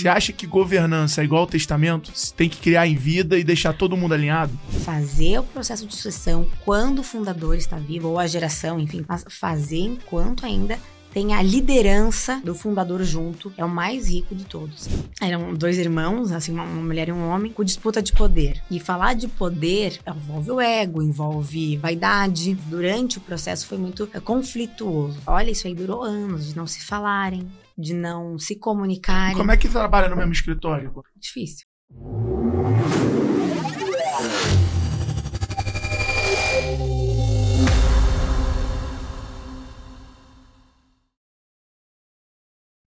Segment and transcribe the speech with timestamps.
[0.00, 2.12] Você acha que governança é igual ao testamento?
[2.14, 4.56] Você tem que criar em vida e deixar todo mundo alinhado?
[4.84, 9.80] Fazer o processo de sucessão quando o fundador está vivo, ou a geração, enfim, fazer
[9.80, 10.78] enquanto ainda
[11.12, 14.88] tem a liderança do fundador junto, é o mais rico de todos.
[15.20, 18.62] Eram dois irmãos, assim, uma mulher e um homem, com disputa de poder.
[18.70, 22.54] E falar de poder envolve o ego, envolve vaidade.
[22.68, 25.18] Durante o processo foi muito é, conflituoso.
[25.26, 27.48] Olha, isso aí durou anos de não se falarem,
[27.78, 29.36] de não se comunicarem.
[29.36, 30.92] Como é que trabalha no mesmo escritório?
[31.16, 31.64] Difícil.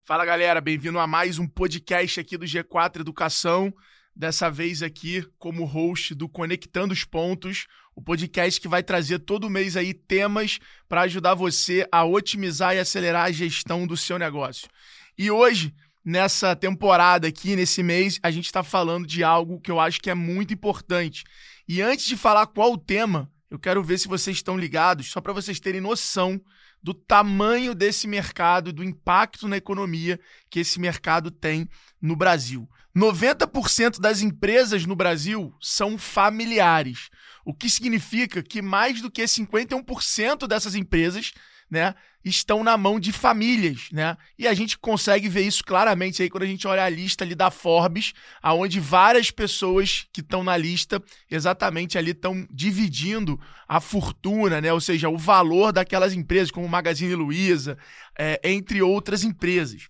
[0.03, 3.73] Fala galera, bem-vindo a mais um podcast aqui do G4 Educação.
[4.13, 7.65] Dessa vez aqui como host do Conectando os Pontos,
[8.01, 10.57] o podcast que vai trazer todo mês aí temas
[10.89, 14.67] para ajudar você a otimizar e acelerar a gestão do seu negócio.
[15.15, 15.71] E hoje,
[16.03, 20.09] nessa temporada aqui, nesse mês, a gente está falando de algo que eu acho que
[20.09, 21.23] é muito importante.
[21.67, 25.21] E antes de falar qual o tema, eu quero ver se vocês estão ligados, só
[25.21, 26.41] para vocês terem noção
[26.81, 31.69] do tamanho desse mercado, do impacto na economia que esse mercado tem
[32.01, 32.67] no Brasil.
[32.95, 37.09] 90% das empresas no Brasil são familiares,
[37.45, 41.33] o que significa que mais do que 51% dessas empresas
[41.69, 44.17] né, estão na mão de famílias, né?
[44.37, 47.33] E a gente consegue ver isso claramente aí quando a gente olha a lista ali
[47.33, 54.59] da Forbes, aonde várias pessoas que estão na lista exatamente ali estão dividindo a fortuna,
[54.59, 54.71] né?
[54.71, 57.77] Ou seja, o valor daquelas empresas, como Magazine Luiza,
[58.19, 59.87] é, entre outras empresas.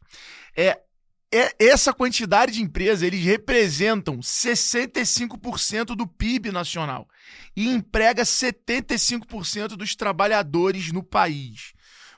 [0.56, 0.80] É,
[1.58, 7.08] essa quantidade de empresas, eles representam 65% do PIB nacional
[7.56, 11.74] e emprega 75% dos trabalhadores no país.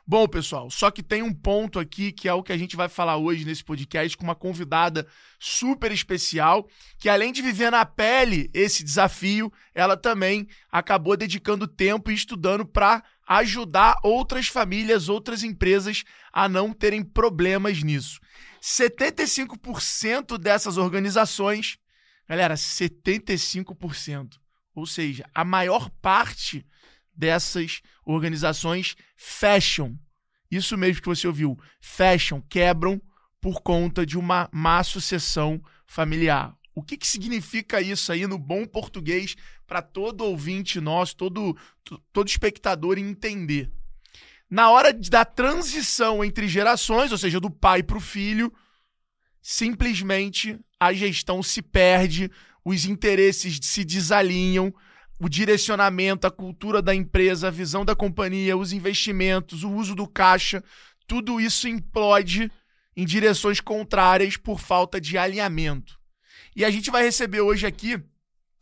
[0.06, 2.90] Bom, pessoal, só que tem um ponto aqui que é o que a gente vai
[2.90, 5.08] falar hoje nesse podcast com uma convidada
[5.40, 12.12] super especial, que além de viver na pele esse desafio, ela também acabou dedicando tempo
[12.12, 16.04] e estudando para ajudar outras famílias, outras empresas
[16.34, 18.20] a não terem problemas nisso.
[18.64, 21.78] 75% dessas organizações,
[22.26, 24.40] galera, 75%.
[24.74, 26.66] Ou seja, a maior parte
[27.14, 30.00] dessas organizações fecham.
[30.50, 33.02] Isso mesmo que você ouviu, fecham, quebram
[33.42, 36.56] por conta de uma má sucessão familiar.
[36.74, 39.36] O que, que significa isso aí no bom português
[39.68, 41.58] para todo ouvinte nosso, todo,
[42.14, 43.70] todo espectador entender?
[44.54, 48.54] Na hora da transição entre gerações, ou seja, do pai para o filho,
[49.42, 52.30] simplesmente a gestão se perde,
[52.64, 54.72] os interesses se desalinham,
[55.20, 60.08] o direcionamento, a cultura da empresa, a visão da companhia, os investimentos, o uso do
[60.08, 60.64] caixa,
[61.08, 62.52] tudo isso implode
[62.96, 66.00] em direções contrárias por falta de alinhamento.
[66.56, 68.00] E a gente vai receber hoje aqui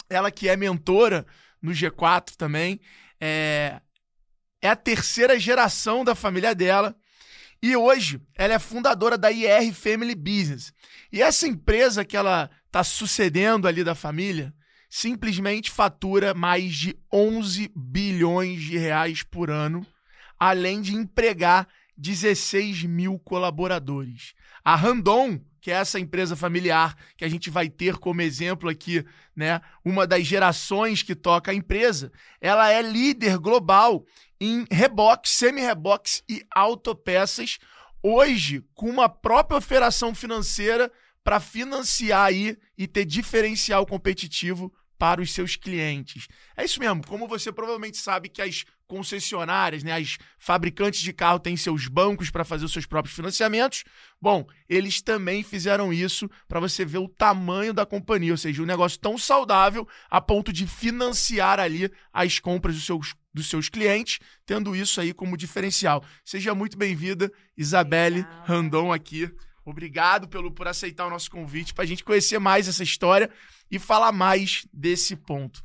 [0.10, 1.28] ela que é mentora
[1.62, 2.80] no G4 também,
[3.20, 3.82] é,
[4.62, 6.96] é a terceira geração da família dela.
[7.62, 10.74] E hoje ela é fundadora da IR Family Business.
[11.12, 14.54] E essa empresa que ela está sucedendo ali da família
[14.90, 19.86] simplesmente fatura mais de 11 bilhões de reais por ano,
[20.38, 21.66] além de empregar
[21.98, 24.34] 16 mil colaboradores.
[24.66, 29.06] A Randon, que é essa empresa familiar que a gente vai ter como exemplo aqui,
[29.34, 32.12] né, uma das gerações que toca a empresa,
[32.42, 34.04] ela é líder global
[34.44, 37.60] em reboques, semi-reboques e autopeças,
[38.02, 40.92] hoje com uma própria operação financeira
[41.24, 46.28] para financiar aí e ter diferencial competitivo para os seus clientes.
[46.58, 51.40] É isso mesmo, como você provavelmente sabe que as concessionárias, né, as fabricantes de carro
[51.40, 53.86] têm seus bancos para fazer os seus próprios financiamentos.
[54.22, 58.66] Bom, eles também fizeram isso para você ver o tamanho da companhia, ou seja, um
[58.66, 64.20] negócio tão saudável a ponto de financiar ali as compras dos seus, dos seus clientes,
[64.46, 66.04] tendo isso aí como diferencial.
[66.26, 69.32] Seja muito bem-vinda, Isabelle Randon aqui.
[69.64, 73.30] Obrigado pelo, por aceitar o nosso convite para a gente conhecer mais essa história
[73.72, 75.64] e falar mais desse ponto.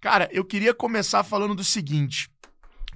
[0.00, 2.28] Cara, eu queria começar falando do seguinte.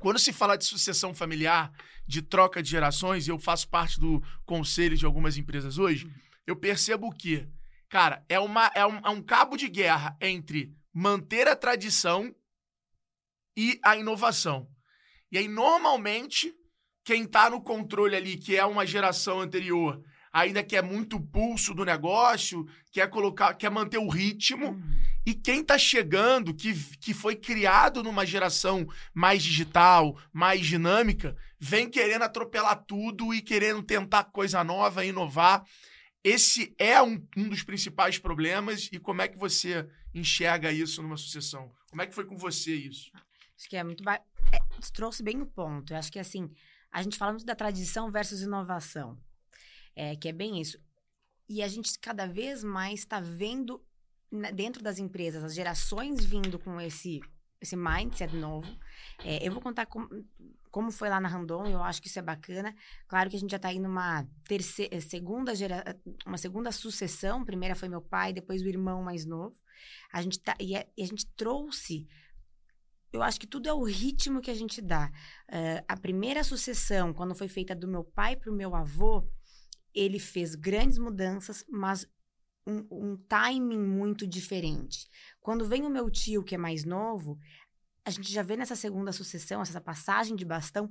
[0.02, 1.72] Quando se fala de sucessão familiar,
[2.04, 6.12] de troca de gerações, e eu faço parte do conselho de algumas empresas hoje, uhum.
[6.44, 7.49] eu percebo que,
[7.88, 12.34] cara, é, uma, é, um, é um cabo de guerra entre manter a tradição
[13.56, 14.69] e a inovação.
[15.31, 16.52] E aí, normalmente,
[17.04, 20.02] quem está no controle ali, que é uma geração anterior,
[20.32, 24.70] ainda quer muito pulso do negócio, quer colocar, quer manter o ritmo.
[24.70, 25.02] Uhum.
[25.26, 31.88] E quem está chegando, que, que foi criado numa geração mais digital, mais dinâmica, vem
[31.88, 35.64] querendo atropelar tudo e querendo tentar coisa nova, inovar.
[36.25, 41.17] esse é um, um dos principais problemas e como é que você enxerga isso numa
[41.17, 41.70] sucessão?
[41.90, 43.11] Como é que foi com você isso?
[43.56, 44.02] Acho que é muito.
[44.02, 44.20] Ba...
[44.50, 44.58] É,
[44.93, 45.93] trouxe bem o ponto.
[45.93, 46.50] Eu acho que assim,
[46.90, 49.17] a gente fala muito da tradição versus inovação.
[49.94, 50.79] É, que é bem isso.
[51.49, 53.85] E a gente cada vez mais está vendo
[54.55, 57.21] dentro das empresas as gerações vindo com esse
[57.61, 58.69] esse mindset novo.
[59.25, 60.09] É, eu vou contar com,
[60.69, 62.75] como foi lá na Randon, eu acho que isso é bacana.
[63.06, 65.97] Claro que a gente já está aí numa terceira, segunda gera,
[66.27, 67.45] uma segunda sucessão.
[67.45, 69.56] Primeira foi meu pai, depois o irmão mais novo.
[70.12, 72.09] A gente tá, e, a, e a gente trouxe
[73.12, 75.12] eu acho que tudo é o ritmo que a gente dá.
[75.49, 79.29] Uh, a primeira sucessão, quando foi feita do meu pai para o meu avô,
[79.94, 82.06] ele fez grandes mudanças, mas
[82.67, 85.09] um, um, timing muito diferente.
[85.41, 87.39] Quando vem o meu tio, que é mais novo,
[88.05, 90.89] a gente já vê nessa segunda sucessão, essa passagem de bastão,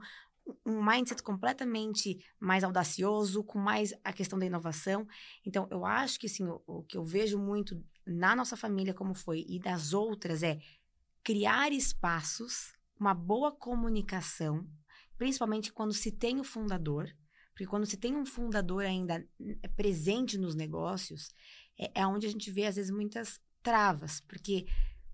[0.66, 5.08] um mindset completamente mais audacioso, com mais a questão da inovação.
[5.46, 9.14] Então, eu acho que assim, o, o que eu vejo muito na nossa família, como
[9.14, 10.60] foi, e das outras, é
[11.24, 14.68] criar espaços, uma boa comunicação,
[15.18, 17.10] principalmente quando se tem o fundador,
[17.62, 19.24] porque quando se tem um fundador ainda
[19.62, 21.30] é, presente nos negócios,
[21.78, 24.66] é, é onde a gente vê, às vezes, muitas travas, porque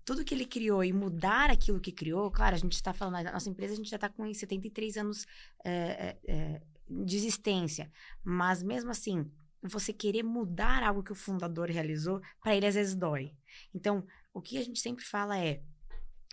[0.02, 3.32] tudo que ele criou e mudar aquilo que criou, claro, a gente está falando, a
[3.32, 5.26] nossa empresa a gente já está com 73 anos
[5.62, 7.92] é, é, de existência,
[8.24, 9.30] mas mesmo assim,
[9.62, 13.34] você querer mudar algo que o fundador realizou, para ele às vezes dói.
[13.74, 15.60] Então, o que a gente sempre fala é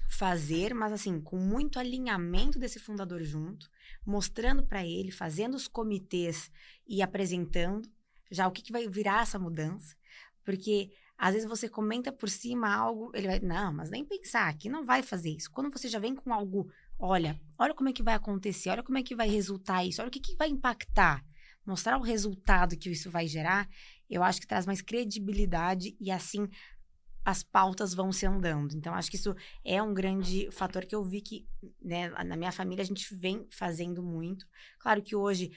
[0.10, 3.70] fazer, mas assim, com muito alinhamento desse fundador junto,
[4.06, 6.52] mostrando para ele, fazendo os comitês
[6.88, 7.90] e apresentando
[8.32, 9.96] já o que, que vai virar essa mudança,
[10.44, 14.68] porque às vezes você comenta por cima algo, ele vai, não, mas nem pensar, aqui
[14.68, 15.50] não vai fazer isso.
[15.50, 18.98] Quando você já vem com algo, olha, olha como é que vai acontecer, olha como
[18.98, 21.24] é que vai resultar isso, olha o que, que vai impactar,
[21.66, 23.70] mostrar o resultado que isso vai gerar,
[24.10, 26.48] eu acho que traz mais credibilidade e assim
[27.26, 28.76] as pautas vão se andando.
[28.76, 29.36] Então, acho que isso
[29.66, 31.48] é um grande fator que eu vi que,
[31.84, 34.46] né, na minha família, a gente vem fazendo muito.
[34.80, 35.52] Claro que hoje,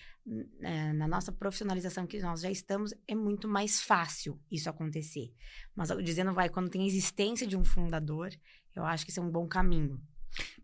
[0.63, 5.31] é, na nossa profissionalização que nós já estamos, é muito mais fácil isso acontecer.
[5.77, 8.31] Mas, dizendo vai, quando tem a existência de um fundador,
[8.75, 10.01] eu acho que isso é um bom caminho.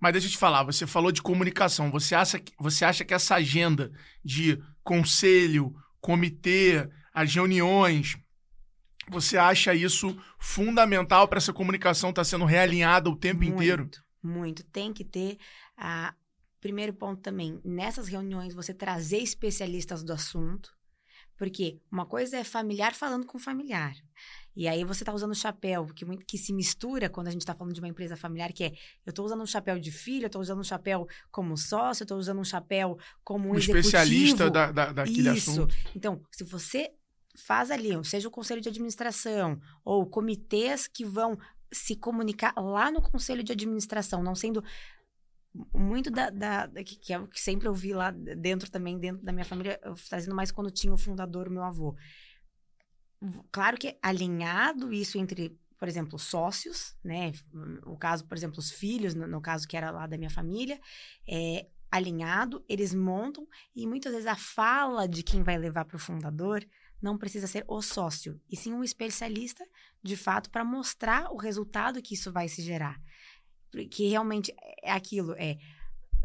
[0.01, 1.91] Mas deixa eu te falar, você falou de comunicação.
[1.91, 3.93] Você acha que, você acha que essa agenda
[4.25, 8.17] de conselho, comitê, as reuniões,
[9.11, 13.91] você acha isso fundamental para essa comunicação estar tá sendo realinhada o tempo muito, inteiro?
[14.23, 14.65] Muito.
[14.65, 15.39] Tem que ter.
[15.77, 16.15] A...
[16.61, 20.73] Primeiro ponto também, nessas reuniões, você trazer especialistas do assunto.
[21.37, 23.95] Porque uma coisa é familiar falando com familiar.
[24.57, 27.55] E aí você está usando o chapéu, que, que se mistura quando a gente está
[27.55, 28.73] falando de uma empresa familiar, que é
[29.05, 32.05] eu estou usando um chapéu de filho, eu estou usando um chapéu como sócio, eu
[32.05, 35.51] estou usando um chapéu como um, um especialista da, da, daquele Isso.
[35.51, 35.75] assunto.
[35.95, 36.93] Então, se você
[37.37, 41.39] faz ali, seja o conselho de administração ou comitês que vão
[41.73, 44.63] se comunicar lá no conselho de administração, não sendo
[45.73, 49.25] muito da, da, que, que, é o que sempre eu vi lá dentro também, dentro
[49.25, 51.97] da minha família, trazendo mais quando tinha o fundador, o meu avô.
[53.53, 57.33] Claro que alinhado isso entre, por exemplo, sócios, né?
[57.87, 60.79] O caso, por exemplo, os filhos, no, no caso que era lá da minha família,
[61.29, 66.01] é, alinhado, eles montam e muitas vezes a fala de quem vai levar para o
[66.01, 66.67] fundador
[67.03, 69.65] não precisa ser o sócio, e sim um especialista,
[70.03, 72.99] de fato, para mostrar o resultado que isso vai se gerar.
[73.71, 75.59] Porque realmente é aquilo, é.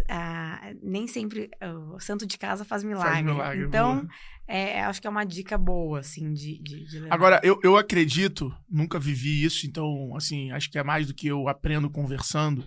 [0.07, 1.51] Ah, nem sempre
[1.91, 3.11] o santo de casa faz milagre.
[3.11, 4.07] Faz milagre então,
[4.47, 8.55] é, acho que é uma dica boa, assim, de, de, de Agora, eu, eu acredito,
[8.69, 12.65] nunca vivi isso, então, assim, acho que é mais do que eu aprendo conversando.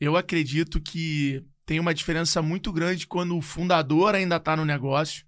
[0.00, 5.24] Eu acredito que tem uma diferença muito grande quando o fundador ainda está no negócio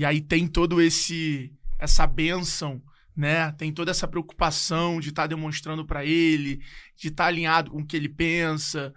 [0.00, 2.82] e aí tem todo esse essa benção,
[3.14, 3.52] né?
[3.52, 6.62] Tem toda essa preocupação de estar tá demonstrando para ele,
[6.96, 8.94] de estar tá alinhado com o que ele pensa.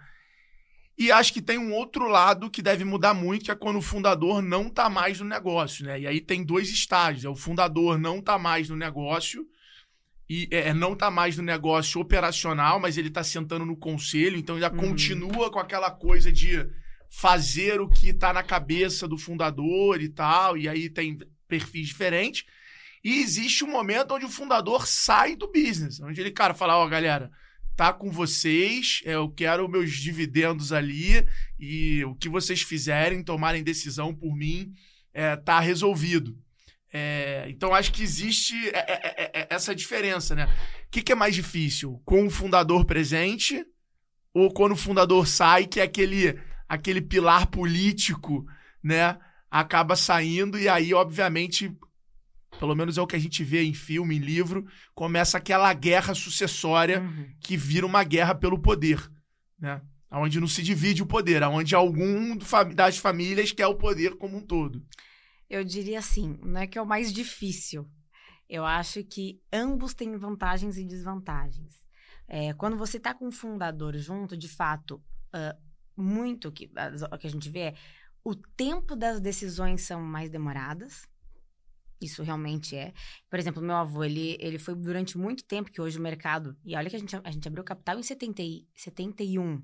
[0.96, 3.82] E acho que tem um outro lado que deve mudar muito, que é quando o
[3.82, 6.00] fundador não está mais no negócio, né?
[6.00, 7.26] E aí tem dois estágios.
[7.26, 9.46] É o fundador não está mais no negócio
[10.26, 14.54] e é, não está mais no negócio operacional, mas ele está sentando no conselho, então
[14.54, 14.78] ainda uhum.
[14.78, 16.66] continua com aquela coisa de
[17.16, 21.16] fazer o que está na cabeça do fundador e tal, e aí tem
[21.46, 22.44] perfis diferentes.
[23.04, 26.84] E existe um momento onde o fundador sai do business, onde ele, cara, fala, ó,
[26.84, 27.30] oh, galera,
[27.76, 31.24] tá com vocês, é, eu quero meus dividendos ali
[31.58, 34.72] e o que vocês fizerem, tomarem decisão por mim,
[35.12, 36.36] é, tá resolvido.
[36.92, 40.46] É, então acho que existe é, é, essa diferença, né?
[40.86, 42.00] O que, que, é mais difícil?
[42.04, 43.64] Com o fundador presente
[44.32, 48.46] ou quando o fundador sai, que é aquele aquele pilar político,
[48.82, 49.18] né,
[49.50, 51.76] acaba saindo e aí, obviamente,
[52.58, 56.14] pelo menos é o que a gente vê em filme, em livro, começa aquela guerra
[56.14, 57.34] sucessória Uhum.
[57.40, 59.10] que vira uma guerra pelo poder,
[59.58, 59.80] né?
[60.10, 62.36] Onde não se divide o poder, onde algum
[62.74, 64.80] das famílias quer o poder como um todo.
[65.50, 67.88] Eu diria assim, não é que é o mais difícil.
[68.48, 71.84] Eu acho que ambos têm vantagens e desvantagens.
[72.28, 75.02] É, quando você está com um fundador junto, de fato,
[75.32, 75.56] ah,
[75.96, 76.70] muito que,
[77.12, 77.74] o que a gente vê é
[78.22, 81.06] o tempo das decisões são mais demoradas.
[82.00, 82.92] Isso realmente é.
[83.30, 86.56] Por exemplo, meu avô, ele, ele foi durante muito tempo que hoje o mercado.
[86.64, 89.62] E olha que a gente, a gente abriu capital em 70, e- 71.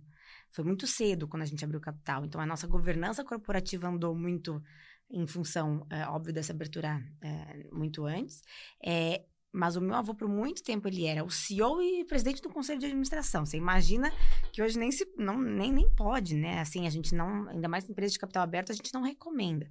[0.50, 2.24] Foi muito cedo quando a gente abriu capital.
[2.24, 4.62] Então, a nossa governança corporativa andou muito
[5.10, 8.42] em função, é, óbvio, dessa abertura é, muito antes.
[8.84, 12.48] É, mas o meu avô, por muito tempo, ele era o CEO e presidente do
[12.48, 13.44] conselho de administração.
[13.44, 14.12] Você imagina
[14.52, 16.60] que hoje nem se não, nem, nem pode, né?
[16.60, 19.68] Assim, a gente não, ainda mais em empresa de capital aberto, a gente não recomenda.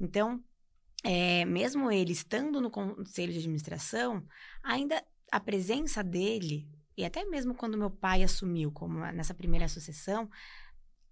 [0.00, 0.42] Então,
[1.04, 4.24] é, mesmo ele estando no conselho de administração,
[4.62, 6.66] ainda a presença dele,
[6.96, 10.28] e até mesmo quando meu pai assumiu como nessa primeira sucessão,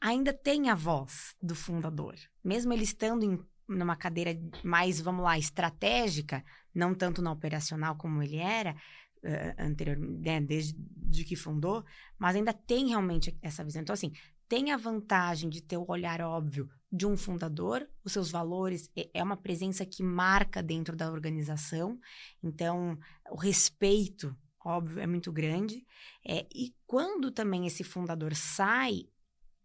[0.00, 2.14] ainda tem a voz do fundador.
[2.42, 6.44] Mesmo ele estando em numa cadeira mais, vamos lá, estratégica,
[6.74, 8.76] não tanto na operacional como ele era
[9.22, 11.84] eh, anterior, né, desde de que fundou,
[12.18, 13.82] mas ainda tem realmente essa visão.
[13.82, 14.12] Então, assim,
[14.48, 19.10] tem a vantagem de ter o olhar óbvio de um fundador, os seus valores, é-
[19.14, 21.98] é uma presença que marca dentro da organização,
[22.42, 22.98] então
[23.30, 25.84] o respeito, óbvio, é muito grande.
[26.24, 29.08] É, e quando também esse fundador sai,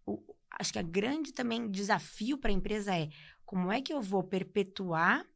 [0.06, 3.10] o- acho que a grande também desafio para a empresa é
[3.52, 5.28] como é que eu vou perpetuar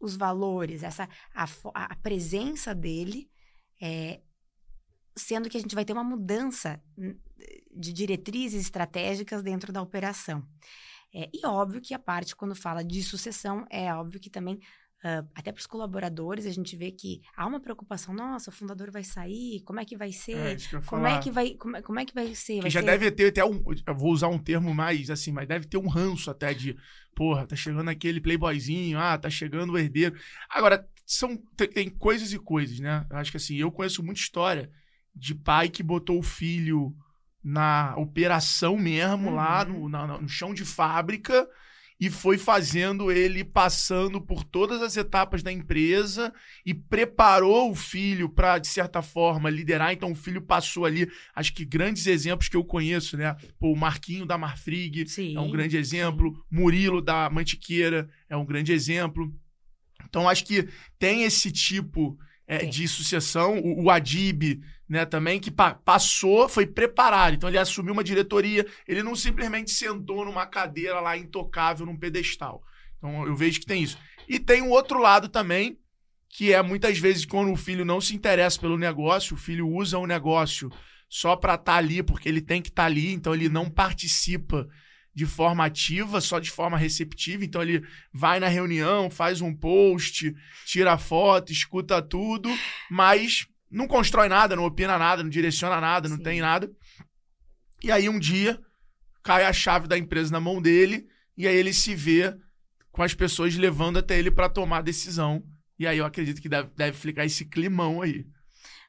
[0.00, 3.30] os valores, essa a, a presença dele,
[3.78, 4.22] é,
[5.14, 7.14] sendo que a gente vai ter uma mudança hum,
[7.70, 10.48] de diretrizes estratégicas dentro da operação.
[11.14, 14.58] É, e óbvio que a parte, quando fala de sucessão, é óbvio que também,
[15.04, 18.90] ah, até para os colaboradores, a gente vê que há uma preocupação, nossa, o fundador
[18.90, 20.36] vai sair, como é que vai ser?
[20.36, 21.18] É, que eu ia como falar.
[21.18, 22.54] é que vai, como, é- como é que vai ser?
[22.56, 23.62] Que Vai já ser- deve ter até um.
[23.86, 26.76] Eu vou usar um termo mais assim, mas deve ter um ranço até de.
[27.14, 30.16] Porra, tá chegando aquele playboyzinho, ah, tá chegando o herdeiro.
[30.50, 33.06] Agora, são, tem, tem coisas e coisas, né?
[33.10, 34.70] Eu acho que assim, eu conheço muita história
[35.14, 36.94] de pai que botou o filho
[37.42, 39.34] na operação mesmo, Uhum.
[39.34, 41.48] lá no, na- no chão de fábrica,
[42.00, 46.32] e foi fazendo ele passando por todas as etapas da empresa
[46.64, 49.92] e preparou o filho para, de certa forma, liderar.
[49.92, 53.34] Então, o filho passou ali, acho que grandes exemplos que eu conheço, né?
[53.58, 58.46] Pô, o Marquinho da Marfrig Sim, é um grande exemplo, Murilo da Mantiqueira é um
[58.46, 59.34] grande exemplo.
[60.08, 62.16] Então, acho que tem esse tipo
[62.48, 63.60] é, de sucessão.
[63.60, 67.34] O, o Adib, né, também, que pa- passou, foi preparado.
[67.34, 72.62] Então, ele assumiu uma diretoria, ele não simplesmente sentou numa cadeira lá intocável, num pedestal.
[72.96, 73.98] Então, eu vejo que tem isso.
[74.26, 75.78] E tem um outro lado também,
[76.30, 79.98] que é muitas vezes quando o filho não se interessa pelo negócio, o filho usa
[79.98, 80.70] o negócio
[81.08, 84.68] só para estar ali, porque ele tem que estar ali, então ele não participa
[85.18, 87.44] de forma ativa, só de forma receptiva.
[87.44, 90.32] Então ele vai na reunião, faz um post,
[90.64, 92.48] tira foto, escuta tudo,
[92.88, 96.22] mas não constrói nada, não opina nada, não direciona nada, não Sim.
[96.22, 96.70] tem nada.
[97.82, 98.60] E aí um dia
[99.24, 101.04] cai a chave da empresa na mão dele
[101.36, 102.32] e aí ele se vê
[102.92, 105.42] com as pessoas levando até ele para tomar a decisão.
[105.76, 108.24] E aí eu acredito que deve, deve ficar esse climão aí.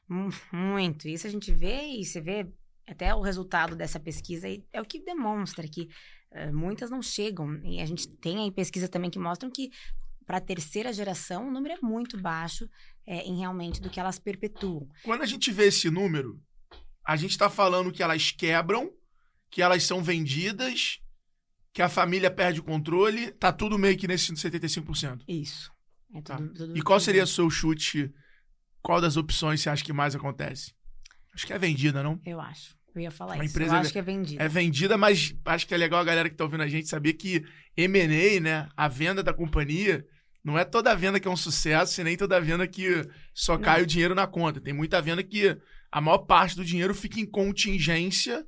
[0.08, 1.08] Mu- Muito.
[1.08, 2.46] Isso a gente vê e você vê
[2.88, 5.86] até o resultado dessa pesquisa é o que demonstra que
[6.52, 7.54] muitas não chegam.
[7.64, 9.70] E a gente tem aí pesquisa também que mostram que
[10.26, 12.68] para a terceira geração o número é muito baixo
[13.06, 14.88] eh, em realmente do que elas perpetuam.
[15.02, 16.40] Quando a gente vê esse número,
[17.04, 18.92] a gente tá falando que elas quebram,
[19.50, 21.00] que elas são vendidas,
[21.72, 25.22] que a família perde o controle, tá tudo meio que nesse 75%.
[25.26, 25.70] Isso.
[26.14, 26.36] É Tá.
[26.36, 28.12] tudo- tudo- E qual seria o seu chute?
[28.82, 30.72] Qual das opções você acha que mais acontece?
[31.34, 32.20] Acho que é vendida, não?
[32.24, 32.76] Eu acho.
[33.00, 33.46] Eu ia falar A isso.
[33.46, 34.42] empresa Eu é- acho que é vendido.
[34.42, 37.14] É vendida, mas acho que é legal a galera que tá ouvindo a gente saber
[37.14, 37.42] que
[37.76, 40.04] M&A, né, a venda da companhia,
[40.44, 43.02] não é toda venda que é um sucesso e nem toda venda que
[43.34, 43.62] só Não.
[43.62, 44.60] cai o dinheiro na conta.
[44.60, 45.56] Tem muita venda que
[45.90, 48.46] a maior parte do dinheiro fica em contingência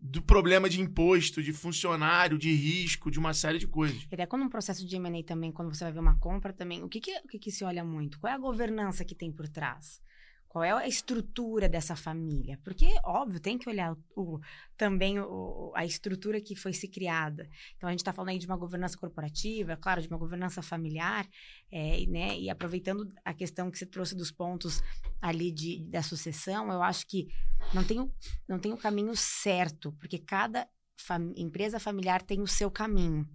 [0.00, 4.00] do problema de imposto, de funcionário, de risco, de uma série de coisas.
[4.10, 6.84] E até quando um processo de M&A também, quando você vai ver uma compra também,
[6.84, 8.18] o que que, o que que se olha muito?
[8.20, 10.00] Qual é a governança que tem por trás?
[10.48, 12.58] Qual é a estrutura dessa família?
[12.64, 14.40] Porque, óbvio, tem que olhar o,
[14.78, 17.46] também o- a estrutura que foi se criada.
[17.76, 21.26] Então, a gente está falando aí de uma governança corporativa, claro, de uma governança familiar,
[21.70, 24.82] é, e, né, e aproveitando a questão que você trouxe dos pontos
[25.20, 27.28] ali de, da sucessão, eu acho que
[27.74, 28.10] não tem
[28.48, 33.28] não tem o caminho certo, porque cada fam- empresa familiar tem o seu caminho.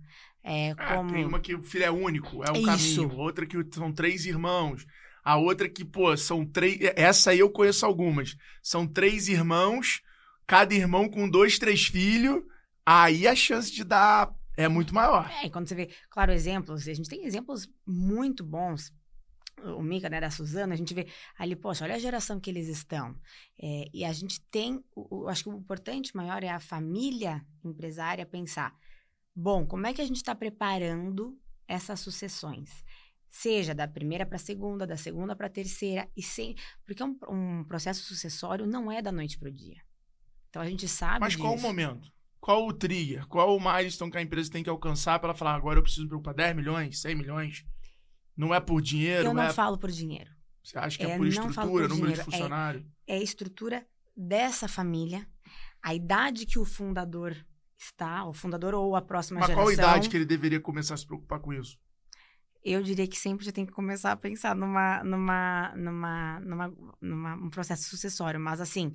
[0.44, 1.12] É, Ah, como...
[1.14, 2.66] tem uma que o filho é único, é o Isso.
[3.08, 3.18] caminho.
[3.20, 4.86] Outra que são três irmãos.
[5.24, 6.80] A outra que, pô, são três.
[6.96, 8.36] Essa aí eu conheço algumas.
[8.62, 10.02] São três irmãos,
[10.46, 12.44] cada irmão com dois, três filhos.
[12.86, 15.30] Aí a chance de dar é muito maior.
[15.42, 18.92] É, e quando você vê, claro, exemplos, a gente tem exemplos muito bons.
[19.78, 22.68] O Mica, né, da Suzana, a gente vê ali, poxa, olha a geração que eles
[22.68, 23.16] estão.
[23.58, 27.46] É, e a gente tem, o, o- acho que o importante maior é a família
[27.64, 28.76] empresária pensar,
[29.36, 32.84] bom, como é que a gente está preparando essas sucessões?
[33.36, 36.56] Seja da primeira para a segunda, da segunda para a terceira, e sem.
[36.86, 39.82] Porque um, um processo sucessório não é da noite para o dia.
[40.50, 41.20] Então a gente sabe.
[41.22, 41.66] Mas qual o disso.
[41.68, 42.14] momento?
[42.40, 43.26] Qual o trigger?
[43.28, 46.04] Qual o milestone que a empresa tem que alcançar para ela falar, agora eu preciso
[46.04, 47.66] me preocupar 10 milhões, 100 milhões?
[48.38, 49.52] Não é por dinheiro, Eu não é...
[49.52, 50.30] falo por dinheiro.
[50.64, 52.86] Você acha que é, É, por estrutura, por número de dinheiro, é- funcionário?
[53.08, 53.84] é a estrutura
[54.16, 55.28] dessa família,
[55.82, 57.36] a idade que o fundador
[57.80, 59.66] está, o fundador ou a próxima Mas geração.
[59.66, 61.80] qual idade que ele deveria começar a se preocupar com isso?
[62.64, 67.36] Eu diria que sempre já tem que começar a pensar numa, numa, numa, numa, numa
[67.36, 68.40] um processo sucessório.
[68.40, 68.94] Mas assim,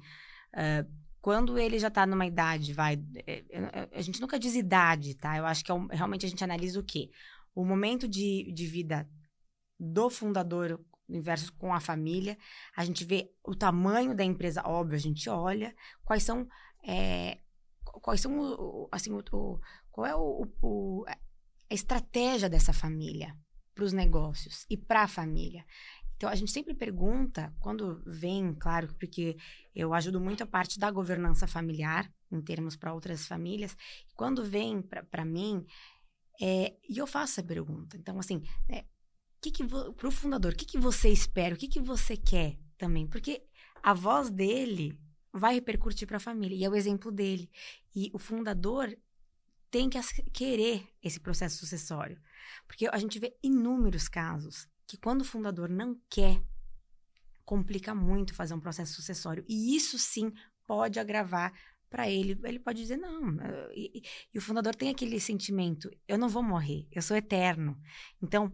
[0.55, 0.85] ah,
[1.21, 2.97] quando ele já está numa idade, vai,
[3.27, 3.45] é,
[3.93, 5.37] a gente nunca diz idade, tá?
[5.37, 7.11] Eu acho que é um- realmente a gente analisa o quê?
[7.55, 9.09] O momento de, de vida
[9.79, 12.37] do fundador versus com a família.
[12.77, 16.47] A gente vê o tamanho da empresa, óbvio, a gente olha quais são
[16.87, 17.39] é,
[18.03, 19.61] quais são assim o-
[19.91, 23.37] qual é o, o- a estratégia dessa família
[23.79, 25.65] para os negócios e para a família.
[26.17, 29.37] Então a gente sempre pergunta quando vem, claro, porque
[29.73, 33.77] eu ajudo muito a parte da governança familiar em termos para outras famílias.
[34.17, 35.65] Quando vem para mim
[36.41, 37.97] é, e eu faço essa pergunta.
[37.97, 38.85] Então assim, é,
[39.41, 42.59] que que para o fundador, o que, que você espera, o que, que você quer
[42.77, 43.45] também, porque
[43.81, 44.99] a voz dele
[45.33, 47.49] vai repercutir para a família e é o exemplo dele.
[47.95, 48.93] E o fundador
[49.71, 49.99] tem que
[50.33, 52.21] querer esse processo sucessório,
[52.67, 56.43] porque a gente vê inúmeros casos que quando o fundador não quer,
[57.45, 60.33] complica muito fazer um processo sucessório e isso sim
[60.67, 61.53] pode agravar
[61.89, 62.39] para ele.
[62.45, 63.37] Ele pode dizer não.
[63.75, 64.03] E,
[64.33, 67.79] e- o fundador tem aquele sentimento: eu não vou morrer, eu sou eterno.
[68.23, 68.53] Então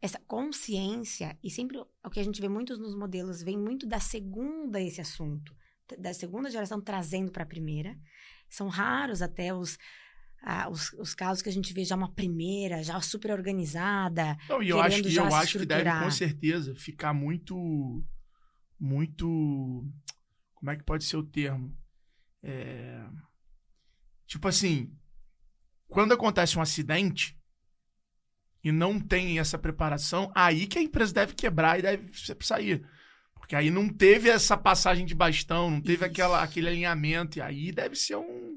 [0.00, 4.00] essa consciência, e sempre o que a gente vê muitos nos modelos, vem muito da
[4.00, 5.54] segunda esse assunto,
[5.96, 7.96] da segunda geração trazendo para a primeira.
[8.50, 9.78] São raros até os,
[10.42, 14.36] ah, os, os casos que a gente vê já uma primeira, já super organizada.
[14.48, 18.04] Não, e eu acho que eu se acho que deve com certeza ficar muito
[18.78, 19.86] muito
[20.54, 21.76] como é que pode ser o termo?
[22.42, 23.04] É,
[24.26, 24.92] tipo assim,
[25.88, 27.38] quando acontece um acidente
[28.64, 32.86] e não tem essa preparação, aí que a empresa deve quebrar e deve sair.
[33.34, 36.04] Porque aí não teve essa passagem de bastão, não teve Isso.
[36.04, 38.56] aquela, aquele alinhamento, e aí deve ser um.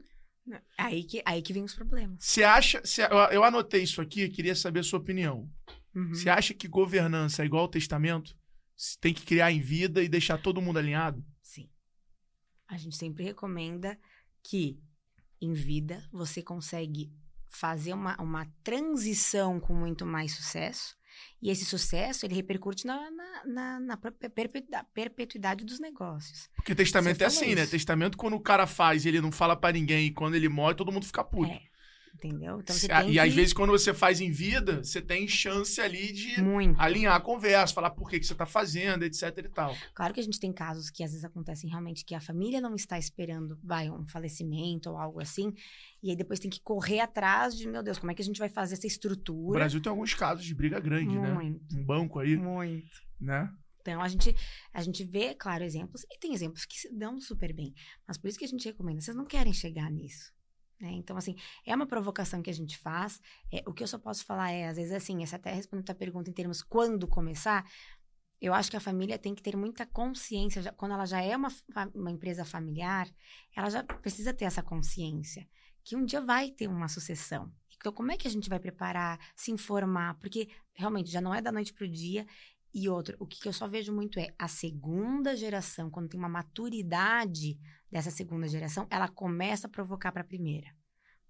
[0.78, 2.24] Aí que, aí que vem os problemas.
[2.24, 2.82] Você acha.
[2.84, 5.50] Você, eu, eu anotei isso aqui, queria saber a sua opinião.
[5.94, 6.10] Uhum.
[6.14, 8.38] Você acha que governança é igual ao testamento?
[8.76, 11.26] Se Tem que criar em vida e deixar todo mundo alinhado?
[11.42, 11.70] Sim.
[12.68, 13.98] A gente sempre recomenda
[14.44, 14.78] que
[15.42, 17.12] em vida você consegue
[17.48, 20.96] fazer uma, uma transição com muito mais sucesso.
[21.42, 26.50] E esse sucesso, ele repercute na, na, na, na perpe- perpe- perpetuidade dos negócios.
[26.56, 27.62] Porque testamento é assim, né?
[27.64, 27.72] isso.
[27.72, 30.76] Testamento, quando o cara faz e ele não fala pra ninguém, e quando ele morre,
[30.76, 31.52] todo mundo fica puto.
[31.52, 31.62] É.
[32.16, 32.62] Entendeu?
[32.62, 33.20] Então você tem e que...
[33.20, 36.80] às vezes, quando você faz em vida, você tem chance ali de Muito.
[36.80, 39.76] alinhar a conversa, falar por que, que você tá fazendo, etc e tal.
[39.94, 42.74] Claro que a gente tem casos que às vezes acontecem realmente que a família não
[42.74, 45.54] está esperando, vai, um falecimento ou algo assim,
[46.02, 48.40] e aí depois tem que correr atrás de, meu Deus, como é que a gente
[48.40, 49.60] vai fazer essa O estrutura?
[49.60, 51.34] Brasil tem alguns casos de briga grande, né?
[51.34, 53.02] Muito, Um banco aí, muito.
[53.20, 53.52] né?
[53.82, 54.36] Então, a gente,
[54.74, 57.72] a gente vê, claro, exemplos, e tem exemplos que se dão super bem.
[58.08, 60.34] Mas por isso que a gente recomenda, vocês não querem chegar nisso.
[60.80, 60.92] Né?
[60.92, 61.36] Então, assim,
[61.66, 63.22] é uma provocação que a gente faz.
[63.52, 65.96] É, o que eu só posso falar é, às vezes, assim, essa até respondendo a
[65.96, 67.66] pergunta em termos quando começar,
[68.42, 71.36] eu acho que a família tem que ter muita consciência, já- quando ela já é
[71.36, 71.50] uma,
[71.94, 73.08] uma empresa familiar,
[73.56, 75.48] ela já precisa ter essa consciência,
[75.84, 77.52] que um dia vai ter uma sucessão.
[77.78, 80.16] Então, como é que a gente vai preparar, se informar?
[80.20, 82.26] Porque, realmente, já não é da noite para o dia,
[82.74, 86.28] e outro, o que eu só vejo muito é a segunda geração, quando tem uma
[86.28, 87.58] maturidade
[87.96, 90.68] dessa segunda geração, ela começa a provocar para a primeira.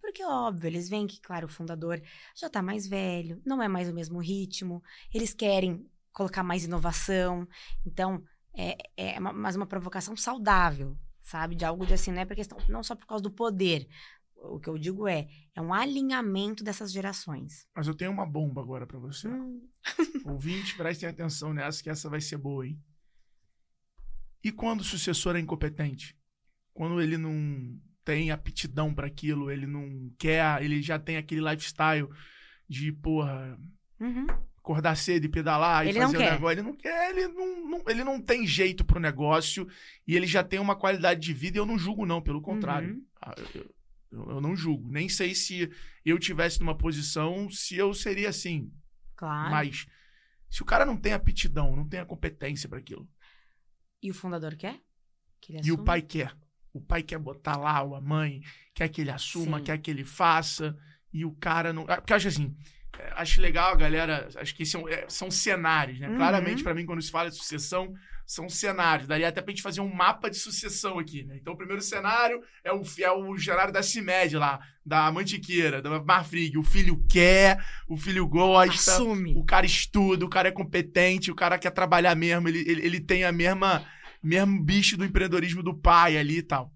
[0.01, 2.01] Porque, óbvio, eles veem que, claro, o fundador
[2.35, 4.81] já está mais velho, não é mais o mesmo ritmo,
[5.13, 7.47] eles querem colocar mais inovação.
[7.85, 8.23] Então,
[8.57, 11.53] é, é uma, mas uma provocação saudável, sabe?
[11.53, 13.87] De algo de assim, não é por questão, não só por causa do poder.
[14.35, 17.67] O que eu digo é, é um alinhamento dessas gerações.
[17.75, 19.27] Mas eu tenho uma bomba agora pra você.
[19.27, 19.69] Hum,
[20.25, 22.81] Ouvinte, prestem atenção nessa, que essa vai ser boa, hein?
[24.43, 26.17] E quando o sucessor é incompetente?
[26.75, 27.79] Quando ele não.
[28.03, 32.07] tem aptidão para aquilo, ele não quer, ele já tem aquele lifestyle
[32.69, 33.57] de, porra,
[33.99, 34.27] Uhum.
[34.57, 36.51] acordar cedo e pedalar e Ele não fazer o negócio.
[36.51, 39.67] Ele não quer, ele não, não- ele não tem jeito pro negócio
[40.07, 42.93] e ele já tem uma qualidade de vida e eu não julgo, não, pelo contrário.
[42.93, 43.05] Uhum.
[43.19, 43.61] Ah, Eu,
[44.11, 44.87] eu- eu não julgo.
[44.91, 45.67] Nem sei se
[46.05, 48.71] eu tivesse numa posição, se eu seria assim.
[49.15, 49.49] Claro.
[49.49, 49.87] Mas
[50.49, 53.07] se o cara não tem aptidão, não tem a competência para aquilo,
[54.03, 54.79] E o fundador quer?
[55.41, 56.35] Que e o pai quer.
[56.75, 58.41] O pai quer botar lá, ou a mãe
[58.73, 59.63] quer que ele assuma, Sim.
[59.63, 60.75] quer que ele faça,
[61.13, 61.85] e o cara não.
[61.87, 62.53] ah, Porque eu acho assim.
[62.99, 64.27] é, Acho legal galera.
[64.35, 66.09] Acho que são, é, são cenários, né?
[66.09, 66.17] Uhum.
[66.17, 67.93] Claramente, pra mim, quando se fala de sucessão,
[68.27, 69.07] são cenários.
[69.07, 71.37] Daria até pra gente fazer um mapa de sucessão aqui, né?
[71.39, 76.03] Então, o primeiro cenário é o, é o cenário da CIMED lá, da Mantiqueira, da
[76.03, 76.57] Marfrig.
[76.57, 79.33] O filho quer, o filho gosta, Assume.
[79.37, 82.99] o cara estuda, o cara é competente, o cara quer trabalhar mesmo, ele, ele, ele
[82.99, 83.85] tem a mesma
[84.25, 86.73] mesmo bicho do empreendedorismo do pai ali e tal.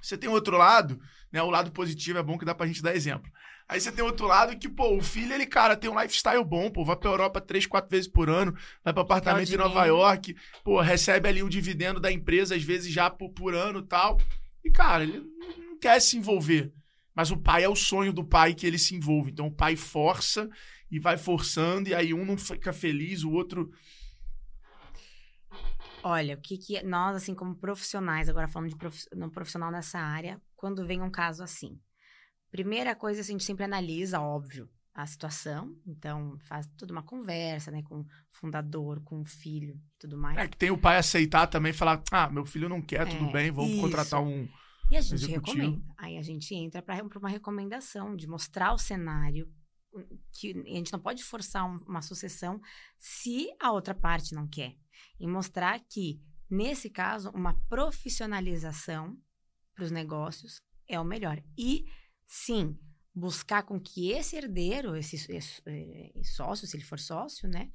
[0.00, 1.42] Você tem outro lado, né?
[1.42, 3.30] O lado positivo é bom que dá pra gente dar exemplo.
[3.68, 6.70] Aí você tem outro lado que, pô, o filho, ele, cara, tem um lifestyle bom,
[6.70, 8.52] pô, vai pra Europa três, quatro vezes por ano,
[8.84, 9.86] vai pra apartamento em Nova.
[9.86, 13.86] York, pô, recebe ali o dividendo da empresa, às vezes já por, por ano e
[13.86, 14.20] tal.
[14.64, 16.72] E, cara, ele não quer se envolver.
[17.14, 19.30] Mas o pai é o sonho do pai que ele se envolve.
[19.30, 20.48] Então o pai força
[20.90, 23.70] e vai forçando, e aí um não fica feliz, o outro.
[26.04, 30.40] Olha, o que que nós, assim, como profissionais, agora falando de prof, profissional nessa área,
[30.56, 31.80] quando vem um caso assim,
[32.50, 37.70] primeira coisa, assim, a gente sempre analisa, óbvio, a situação, então faz toda uma conversa,
[37.70, 40.36] né, com o fundador, com o filho e tudo mais.
[40.36, 43.32] É que tem o pai aceitar também falar: ah, meu filho não quer, tudo É,
[43.32, 43.80] bem, vamos isso.
[43.80, 44.48] contratar um.
[44.90, 45.56] E a gente Executivo.
[45.62, 45.94] recomenda.
[45.96, 49.48] Aí a gente entra para uma recomendação de mostrar o cenário.
[50.32, 52.58] Que a gente não pode forçar um- uma sucessão
[52.98, 54.74] se a outra parte não quer.
[55.18, 59.16] E mostrar que, nesse caso, uma profissionalização
[59.74, 60.56] para os negócios
[60.88, 61.42] é o melhor.
[61.56, 61.86] E,
[62.26, 62.78] sim,
[63.14, 67.70] buscar com que esse herdeiro, esse, esse, eh, sócio, se ele for sócio, né?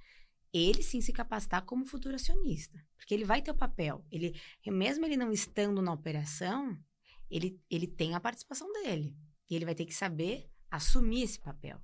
[0.54, 2.84] Ele sim se capacitar como futuro acionista.
[2.98, 4.04] Porque ele vai ter o papel.
[4.12, 6.78] Ele, mesmo ele não estando na operação,
[7.30, 9.16] ele, ele tem a participação dele.
[9.50, 11.80] E ele vai ter que saber assumir esse papel.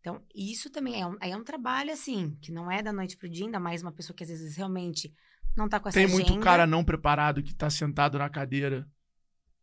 [0.00, 3.28] Então, isso também é um, é um trabalho, assim, que não é da noite pro
[3.28, 5.12] dia, ainda mais uma pessoa que às vezes realmente
[5.56, 6.44] não tá com essa Tem muito agenda.
[6.44, 8.88] cara não preparado que tá sentado na cadeira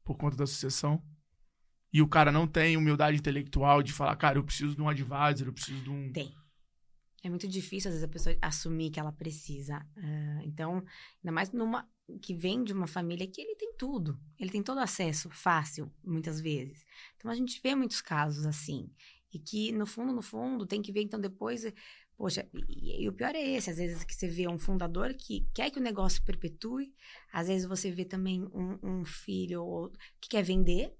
[0.04, 1.02] por conta da sucessão.
[1.92, 5.48] E o cara não tem humildade intelectual de falar, cara, eu preciso de um advisor,
[5.48, 6.12] eu preciso de um.
[6.12, 6.36] Tem.
[7.24, 9.78] É muito difícil, às vezes, a pessoa assumir que ela precisa.
[9.98, 10.84] Ah, então,
[11.24, 11.88] ainda mais numa
[12.22, 14.20] que vem de uma família que ele tem tudo.
[14.38, 16.86] Ele tem todo acesso fácil, muitas vezes.
[17.16, 18.92] Então, a gente vê muitos casos assim.
[19.36, 21.66] E que, no fundo, no fundo, tem que ver, então, depois...
[22.18, 23.70] Poxa, e, e o pior é esse.
[23.70, 26.94] Às vezes que você vê um fundador que quer que o negócio perpetue.
[27.34, 30.96] Às vezes você vê também um, um filho ou- que quer vender.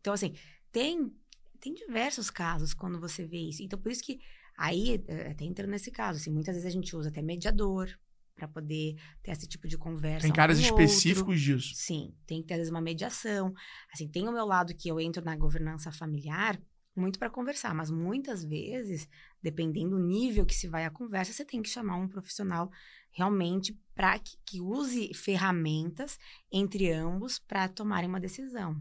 [0.00, 0.34] Então, assim,
[0.70, 1.12] tem,
[1.58, 3.62] tem diversos casos quando você vê isso.
[3.62, 4.20] Então, por isso que
[4.58, 7.88] Aí, eh, até entrando nesse caso, assim, muitas vezes a gente usa até mediador
[8.34, 10.22] para poder ter esse tipo de conversa.
[10.22, 10.82] Tem um caras outro.
[10.82, 11.72] específicos disso.
[11.76, 13.54] Sim, tem que ter, às vezes, uma mediação.
[13.92, 16.60] Assim, tem o meu lado que eu entro na governança familiar
[16.98, 19.08] muito para conversar, mas muitas vezes,
[19.42, 22.70] dependendo do nível que se vai a conversa, você tem que chamar um profissional
[23.10, 26.18] realmente para que, que use ferramentas
[26.52, 28.80] entre ambos para tomarem uma decisão.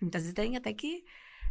[0.00, 1.04] Muitas vezes tem até que.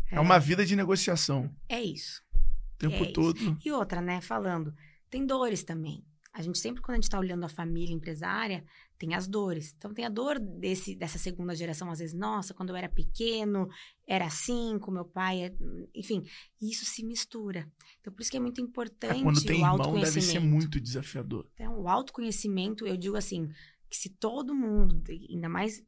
[0.10, 1.50] É uma vida de negociação.
[1.70, 2.22] É isso.
[2.36, 3.14] O tempo É isso.
[3.14, 3.58] todo.
[3.64, 4.74] E outra, né, falando,
[5.10, 6.04] tem dores também.
[6.34, 8.64] A gente sempre, quando a gente tá olhando a família empresária,
[8.98, 9.74] tem as dores.
[9.78, 13.68] Então, tem a dor desse, dessa segunda geração, às vezes, nossa, quando eu era pequeno,
[14.08, 15.56] era assim, com meu pai, é-
[15.94, 16.24] enfim,
[16.62, 17.70] isso se mistura.
[18.00, 20.16] Então, por isso que é muito importante É, quando tem o irmão, autoconhecimento.
[20.16, 21.50] deve ser muito desafiador.
[21.54, 23.50] Então, o autoconhecimento, eu digo assim,
[23.90, 25.84] que se todo mundo, ainda mais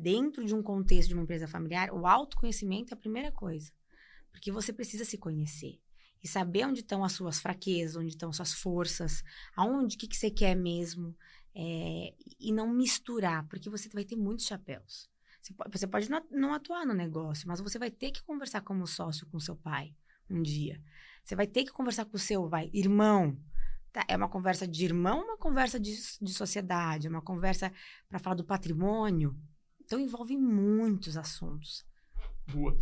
[0.00, 3.72] dentro de um contexto de uma empresa familiar, o autoconhecimento é a primeira coisa.
[4.30, 5.80] Porque você precisa se conhecer.
[6.22, 9.22] E saber onde estão as suas fraquezas, onde estão suas forças,
[9.56, 11.16] aonde, que, que você quer mesmo.
[11.52, 15.10] é, e não misturar, porque você vai ter muitos chapéus.
[15.42, 18.60] Você pode, você pode não- não atuar no negócio, mas você vai ter que conversar
[18.60, 19.92] como sócio com seu pai
[20.30, 20.80] um dia.
[21.24, 23.36] Você vai ter que conversar com o seu vai, irmão.
[23.92, 27.72] Tá, é uma conversa de irmão, uma conversa de, de sociedade, é uma conversa
[28.08, 29.36] para falar do patrimônio.
[29.80, 31.84] Então envolve muitos assuntos.
[32.46, 32.78] Boa.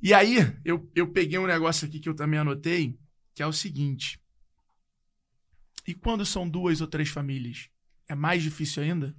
[0.00, 2.98] E aí, eu, eu peguei um negócio aqui que eu também anotei,
[3.34, 4.20] que é o seguinte.
[5.86, 7.68] E quando são duas ou três famílias?
[8.08, 9.14] É mais difícil ainda?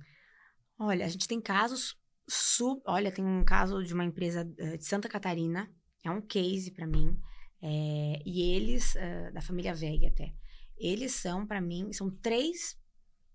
[0.77, 2.81] Olha, a gente tem casos sub.
[2.85, 5.69] Olha, tem um caso de uma empresa eh, de Santa Catarina,
[6.03, 7.17] é um case para mim.
[7.61, 10.33] eh, e eles, eh, da família Veg até,
[10.77, 12.77] eles são, para mim, são três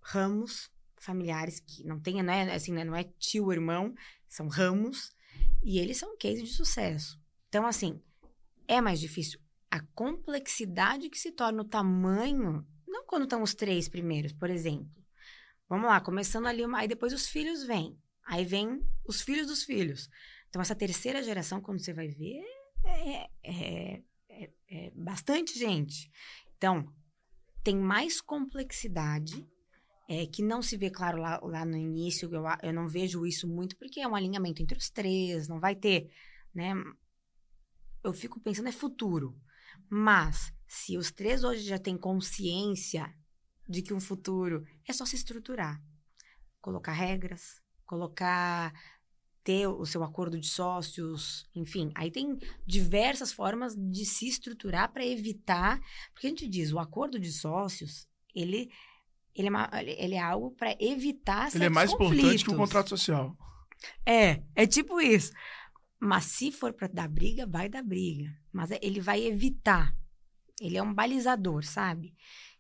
[0.01, 3.95] ramos familiares que não tem, não é assim, né, não é tio, irmão,
[4.29, 5.13] são ramos,
[5.63, 7.21] e eles são um case de sucesso.
[7.55, 8.03] Então, assim,
[8.67, 9.39] é mais difícil.
[9.71, 14.91] A complexidade que se torna o tamanho, não quando estão os três primeiros, por exemplo.
[15.69, 17.97] Vamos lá, começando ali, aí depois os filhos vêm.
[18.27, 20.11] Aí vem os filhos dos filhos.
[20.49, 22.43] Então, essa terceira geração, quando você vai ver,
[22.85, 26.11] é, é, é, é bastante gente.
[26.57, 26.93] Então,
[27.63, 29.49] tem mais complexidade
[30.09, 32.29] é, que não se vê claro lá, lá no início.
[32.35, 35.77] Eu, eu não vejo isso muito, porque é um alinhamento entre os três, não vai
[35.77, 36.11] ter,
[36.53, 36.75] né?
[38.05, 39.35] Eu fico pensando, é futuro.
[39.89, 43.13] Mas, se os três hoje já têm consciência
[43.69, 45.83] de que um futuro é só se estruturar,
[46.61, 48.73] colocar regras, colocar
[49.43, 55.05] ter o seu acordo de sócios, enfim, aí tem diversas formas de se estruturar para
[55.05, 55.79] evitar,
[56.13, 58.71] porque a gente diz, o acordo de sócios, ele
[59.35, 62.19] ele é, uma, ele é algo para evitar Ele é mais conflitos.
[62.19, 63.37] importante que o contrato social.
[64.07, 65.33] É, é tipo isso.
[65.99, 68.31] Mas se for para dar briga, vai dar briga.
[68.53, 69.97] Mas é, ele vai evitar.
[70.61, 72.15] Ele é um balizador, sabe?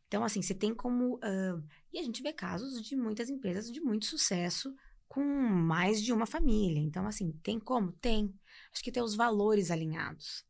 [0.06, 1.16] Então, assim, você tem como.
[1.16, 4.74] Uh, e a gente vê casos de muitas empresas de muito sucesso
[5.08, 6.80] com mais de uma família.
[6.80, 7.92] Então, assim, tem como?
[7.92, 8.34] Tem.
[8.72, 10.44] Acho que tem os valores alinhados.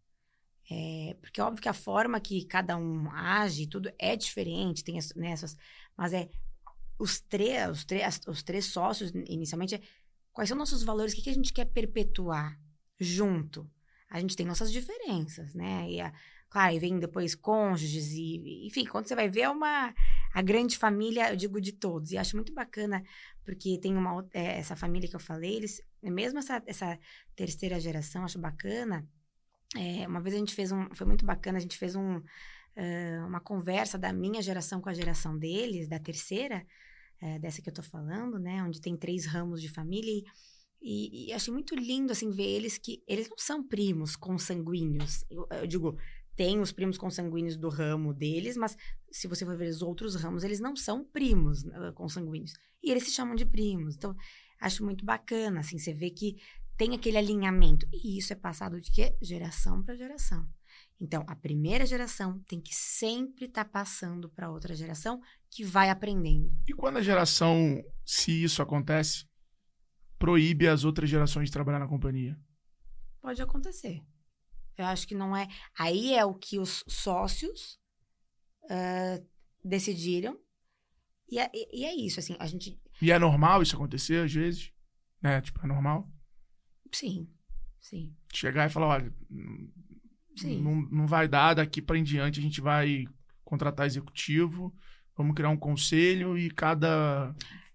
[0.71, 4.99] É, porque é óbvio que a forma que cada um age, tudo é diferente, tem
[5.15, 5.57] né, essas,
[5.95, 6.31] mas é
[6.99, 9.83] os três, os três, os três sócios, inicialmente, é,
[10.33, 12.59] quais são nossos valores, o que, que a gente quer perpetuar
[12.99, 13.69] junto?
[14.09, 15.91] A gente tem nossas diferenças, né?
[15.91, 16.13] E a,
[16.49, 19.95] claro, aí vem depois cônjuges e, enfim, quando você vai ver é uma
[20.33, 22.13] a grande família, eu digo de todos.
[22.13, 23.03] E acho muito bacana
[23.45, 26.99] porque tem uma é, essa família que eu falei, eles mesmo essa, essa
[27.35, 29.07] terceira geração, acho bacana.
[29.77, 33.27] É, uma vez a gente fez um, foi muito bacana, a gente fez um, uh,
[33.27, 36.65] uma conversa da minha geração com a geração deles, da terceira,
[37.23, 40.25] uh, dessa que eu tô falando, né, onde tem três ramos de família e,
[40.85, 45.25] e, e achei muito lindo assim ver eles que eles não são primos consanguíneos.
[45.31, 45.97] Eu, eu digo,
[46.37, 48.77] tem os primos consanguíneos do ramo deles, mas
[49.11, 52.53] se você for ver os outros ramos, eles não são primos uh, consanguíneos.
[52.83, 53.97] E eles se chamam de primos.
[53.97, 54.15] Então,
[54.61, 56.37] acho muito bacana, assim, você vê que
[56.77, 57.87] tem aquele alinhamento.
[57.91, 59.17] E isso é passado de quê?
[59.23, 60.47] Geração para geração.
[61.01, 65.19] Então, a primeira geração tem que sempre estar tá passando para outra geração
[65.51, 66.53] que vai aprendendo.
[66.69, 69.25] E quando a geração, se isso acontece,
[70.19, 72.39] proíbe as outras gerações de trabalhar na companhia?
[73.21, 74.03] Pode acontecer.
[74.77, 75.49] Eu acho que não é.
[75.79, 77.79] Aí é o que os sócios
[78.65, 79.27] uh,
[79.65, 80.39] decidiram.
[81.31, 82.79] E é, e é, isso, assim, a gente.
[83.01, 84.73] E é normal isso acontecer às vezes?
[85.23, 85.41] Né?
[85.41, 86.09] Tipo, é normal?
[86.93, 87.29] Sim,
[87.81, 88.15] sim.
[88.33, 89.15] Chegar e falar, olha,
[90.37, 90.61] sim.
[90.61, 93.07] Não, não vai dar, daqui para em diante a gente vai
[93.43, 94.75] contratar executivo,
[95.17, 97.35] vamos criar um conselho e cada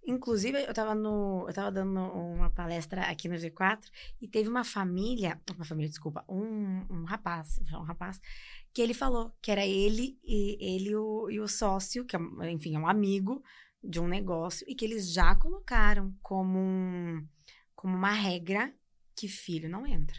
[0.10, 4.64] Inclusive, eu estava no, eu tava dando uma palestra aqui no G4 e teve uma
[4.64, 8.20] família, uma família, desculpa, um, um rapaz, um rapaz,
[8.74, 12.20] que ele falou que era ele e ele o, e o sócio, que é,
[12.52, 13.44] enfim, é um amigo
[13.84, 17.24] de um negócio e que eles já colocaram como um,
[17.76, 18.74] como uma regra
[19.16, 20.18] que filho não entra.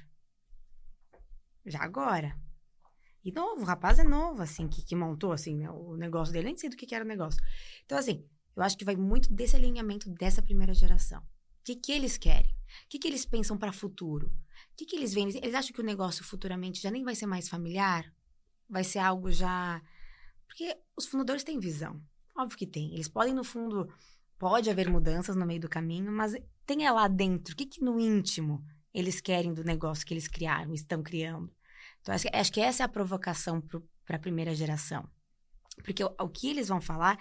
[1.67, 2.39] Já agora.
[3.25, 6.47] E novo, o rapaz é novo, assim, que, que montou, assim, né, o negócio dele.
[6.47, 7.43] Nem sei do que, que era o negócio.
[7.85, 8.25] Então, assim,
[8.57, 11.21] eu acho que vai muito desse alinhamento dessa primeira geração.
[11.21, 12.51] O que, que eles querem?
[12.51, 14.29] O que, que eles pensam para o futuro?
[14.73, 15.29] O que, que eles veem?
[15.29, 18.13] Eles acham que o negócio futuramente já nem vai ser mais familiar?
[18.69, 19.83] Vai ser algo já.
[20.47, 22.01] Porque os fundadores têm visão.
[22.37, 22.95] Óbvio que tem.
[22.95, 23.93] Eles podem, no fundo,
[24.39, 26.35] pode haver mudanças no meio do caminho, mas
[26.65, 27.53] tem lá dentro.
[27.53, 31.53] O que, que no íntimo eles querem do negócio que eles criaram, estão criando?
[32.01, 35.09] Então, acho que essa é a provocação para a primeira geração.
[35.85, 37.19] Porque o, o que eles vão falar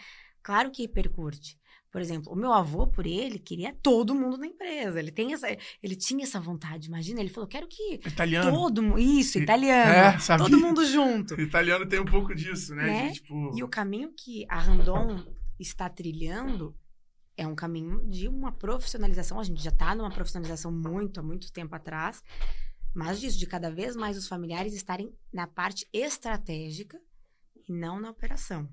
[0.49, 1.59] Claro que repercute.
[1.91, 4.97] Por exemplo, o meu avô, por ele, queria todo mundo na empresa.
[4.97, 5.45] Ele, tem essa,
[5.83, 7.19] ele tinha essa vontade, imagina.
[7.19, 7.99] Ele falou: quero que.
[8.03, 8.49] Italiano.
[8.49, 9.91] Todo Isso, italiano.
[9.91, 10.37] É.
[10.39, 11.37] Todo mundo junto.
[11.39, 12.87] Italiano tem um pouco disso, né?
[12.87, 13.05] né?
[13.09, 13.55] Gente, tipo...
[13.55, 15.23] E o caminho que a Randon
[15.59, 16.75] está trilhando
[17.37, 19.39] é um caminho de uma profissionalização.
[19.39, 22.23] A gente já está numa profissionalização muito, há muito tempo atrás.
[22.95, 26.99] Mas disso, de cada vez mais os familiares estarem na parte estratégica
[27.55, 28.67] e não na operação.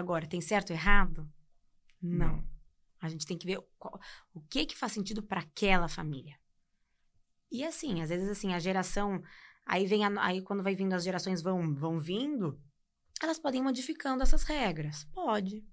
[0.00, 1.30] Agora, tem certo ou errado?
[2.00, 2.36] Não.
[2.36, 2.50] Não.
[3.00, 3.98] A gente tem que ver qual,
[4.34, 6.36] o que que faz sentido para aquela família.
[7.50, 9.22] E assim, às vezes assim, a geração,
[9.66, 12.60] aí vem a, aí quando vai vindo as gerações vão vão vindo,
[13.22, 15.04] elas podem ir modificando essas regras.
[15.12, 15.64] Pode.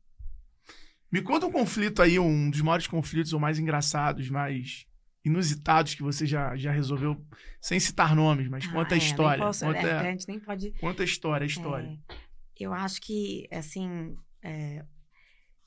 [1.12, 4.86] Me conta um conflito aí, um dos maiores conflitos ou mais engraçados, mais
[5.24, 7.22] inusitados que você já, já resolveu,
[7.62, 9.44] sem citar nomes, mas ah, conta a é, história.
[9.44, 10.72] Posso, conta, é, a gente nem pode.
[10.80, 12.00] Conta a história, a história.
[12.10, 12.16] É,
[12.60, 14.86] eu acho que, assim, é,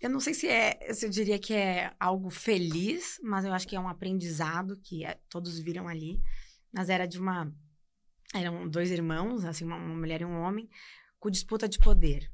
[0.01, 3.69] Eu não sei se é, se eu diria que é algo feliz, mas eu acho
[3.69, 6.21] que é um aprendizado que é, todos viram ali.
[6.73, 7.53] Mas era de uma.
[8.35, 10.69] Eram dois irmãos, assim, uma, uma mulher e um homem,
[11.19, 12.31] com disputa de poder.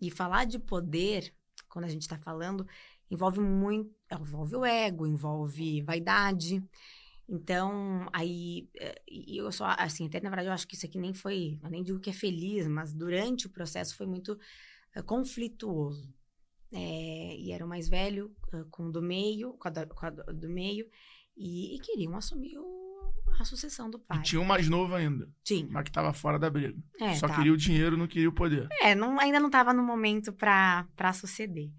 [0.00, 1.34] E falar de poder,
[1.68, 2.66] quando a gente está falando,
[3.10, 3.94] envolve muito.
[4.12, 6.62] Envolve o ego, envolve vaidade.
[7.28, 11.12] Então, aí, eh, eu só, assim, até na verdade eu acho que isso aqui nem
[11.12, 14.32] foi, eu nem digo que é feliz, mas durante o processo foi muito
[14.96, 16.10] uh, conflituoso.
[16.72, 20.10] É, e era o mais velho uh, com o do meio, com a, com a
[20.10, 20.86] do meio,
[21.36, 24.18] e, e, queriam assumir o, a sucessão do pai.
[24.18, 25.30] E tinha um mais novo ainda.
[25.44, 25.68] Tinha.
[25.70, 26.74] Mas que estava fora da briga.
[26.98, 27.36] É, Só tá.
[27.36, 28.68] queria o dinheiro, não queria o poder.
[28.80, 31.70] É, não, ainda não estava no momento para suceder.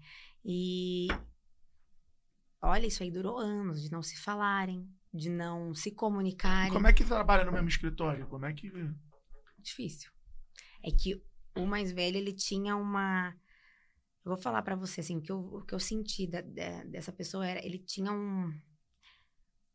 [0.44, 1.08] E
[2.62, 6.72] olha, isso aí durou anos de não se falarem, de não se comunicarem.
[6.72, 8.26] Como é que trabalha no mesmo escritório?
[8.28, 8.70] Como é que.
[9.58, 10.10] Difícil.
[10.82, 11.22] É que
[11.56, 13.34] o mais velho, ele tinha uma.
[14.24, 16.84] Eu vou falar para você, assim, o que eu, o que eu senti da, da,
[16.84, 17.64] dessa pessoa era.
[17.64, 18.52] Ele tinha um.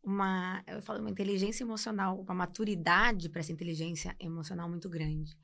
[0.03, 0.63] Uma.
[0.67, 5.37] Eu falo, uma inteligência emocional, uma maturidade para essa inteligência emocional muito grande.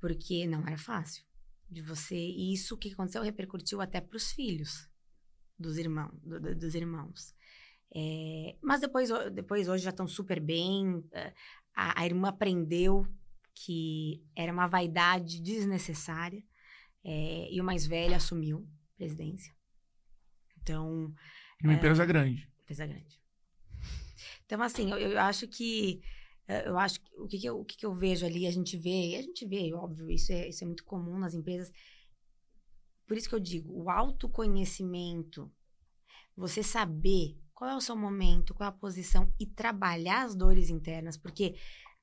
[0.00, 1.24] Porque não era fácil
[1.70, 2.16] de você.
[2.16, 4.88] E isso que aconteceu repercutiu até para os filhos
[5.58, 6.18] dos irmãos.
[6.22, 7.34] Do, do, dos irmãos.
[7.94, 11.04] É, mas depois, depois, hoje já estão super bem.
[11.74, 13.06] A, a irmã aprendeu
[13.54, 16.42] que era uma vaidade desnecessária.
[17.02, 19.54] É, e o mais velho assumiu a presidência.
[20.60, 21.12] Então.
[21.62, 22.48] E uma é, empresa grande.
[22.62, 23.20] Empresa grande.
[24.44, 26.02] Então, assim, eu, eu acho que.
[26.66, 28.76] Eu acho que o que, que, eu, o que, que eu vejo ali, a gente
[28.76, 31.70] vê, a gente vê, óbvio, isso é, isso é muito comum nas empresas.
[33.06, 35.48] Por isso que eu digo, o autoconhecimento,
[36.36, 40.70] você saber qual é o seu momento, qual é a posição e trabalhar as dores
[40.70, 41.56] internas, porque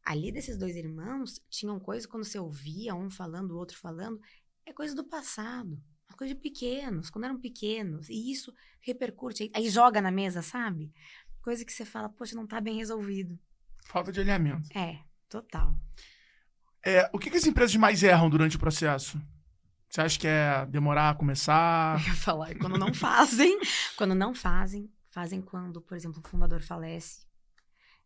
[0.06, 4.22] ali desses dois irmãos tinham coisas quando você ouvia um falando, o outro falando,
[4.68, 9.52] é coisa do passado, uma coisa de pequenos, quando eram pequenos, e isso repercute, aí,
[9.56, 10.94] aí joga na mesa, sabe?
[11.42, 13.40] Coisa que você fala, poxa, não tá bem resolvido.
[13.88, 14.70] Falta de alinhamento.
[14.78, 15.76] É, total.
[16.86, 19.20] É, o que, que as empresas mais erram durante o processo?
[19.90, 21.98] Você acha que é demorar a começar?
[22.06, 23.58] Eu ia falar, quando não fazem,
[23.98, 27.26] quando não fazem, fazem quando, por exemplo, o fundador falece.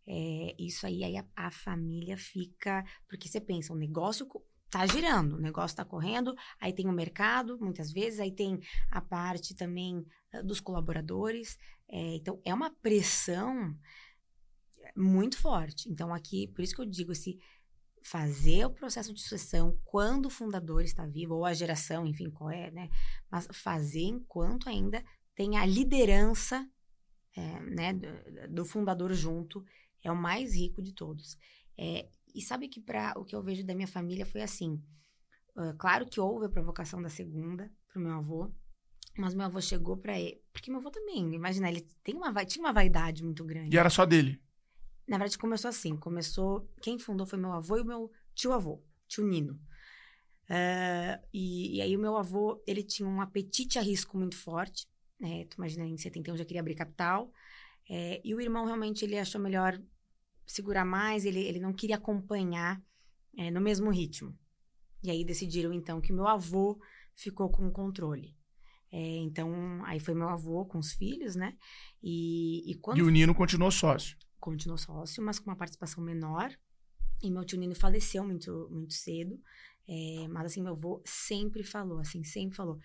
[0.08, 2.86] É, isso aí, aí a, a, família fica.
[3.06, 4.26] Porque você pensa, o negócio
[4.70, 8.58] tá girando, o negócio tá correndo, aí tem o mercado, muitas vezes, aí tem
[8.90, 9.98] a parte também
[10.34, 11.58] uh, dos colaboradores.
[11.90, 13.78] É, então, é uma pressão
[14.96, 15.90] muito forte.
[15.90, 17.38] Então, aqui, por isso que eu digo, esse
[18.04, 22.50] fazer o processo de sucessão quando o fundador está vivo, ou a geração, enfim, qual
[22.50, 22.90] é, né?
[23.30, 25.04] Mas fazer enquanto ainda
[25.36, 26.66] tem a liderança
[27.36, 29.64] é, né, do, do, fundador junto,
[30.04, 31.38] é o mais rico de todos.
[31.78, 34.82] É, e sabe que para o que eu vejo da minha família foi assim.
[35.56, 38.52] Uh, claro que houve a provocação da segunda pro meu avô,
[39.18, 42.64] mas meu avô chegou para ele, porque meu avô também, imagina, ele tem uma tinha
[42.64, 43.76] uma vaidade muito grande.
[43.76, 44.42] E era só dele.
[45.08, 48.82] Na verdade começou assim, começou, quem fundou foi meu avô e o meu tio avô,
[49.08, 49.60] tio Nino.
[50.50, 54.88] Uh, e, e aí o meu avô, ele tinha um apetite a risco muito forte,
[55.22, 55.46] né?
[55.46, 57.32] Tu imagina, em 71 já queria abrir capital.
[57.88, 59.80] É, e o irmão realmente ele achou melhor
[60.46, 62.82] segurar mais, ele, ele não queria acompanhar
[63.38, 64.36] é, no mesmo ritmo.
[65.04, 66.80] E aí decidiram então que meu avô
[67.16, 68.36] ficou com o controle.
[68.92, 71.56] É, então, aí foi meu avô com os filhos, né?
[72.04, 74.18] E, e, quando e o Nino continuou sócio.
[74.40, 76.52] Continuou sócio, mas com uma participação menor.
[77.22, 79.40] E meu tio Nino faleceu muito, muito cedo.
[79.88, 82.80] É, mas assim, meu avô sempre falou, assim, sempre falou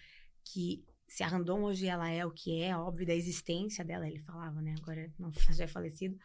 [0.45, 4.19] que se a Randon hoje ela é o que é, óbvio da existência dela, ele
[4.21, 4.75] falava, né?
[4.81, 6.19] Agora não já é falecido.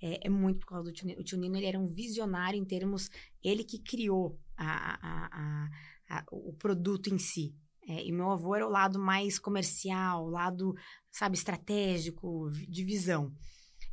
[0.00, 1.08] É, é, muito por causa do tio.
[1.18, 3.10] O tio Nino ele era um visionário em termos.
[3.42, 5.68] Ele que criou a, a,
[6.08, 7.54] a, o produto em si.
[7.88, 10.74] É, e meu avô era o lado mais comercial, o lado,
[11.10, 13.34] sabe, estratégico, de visão.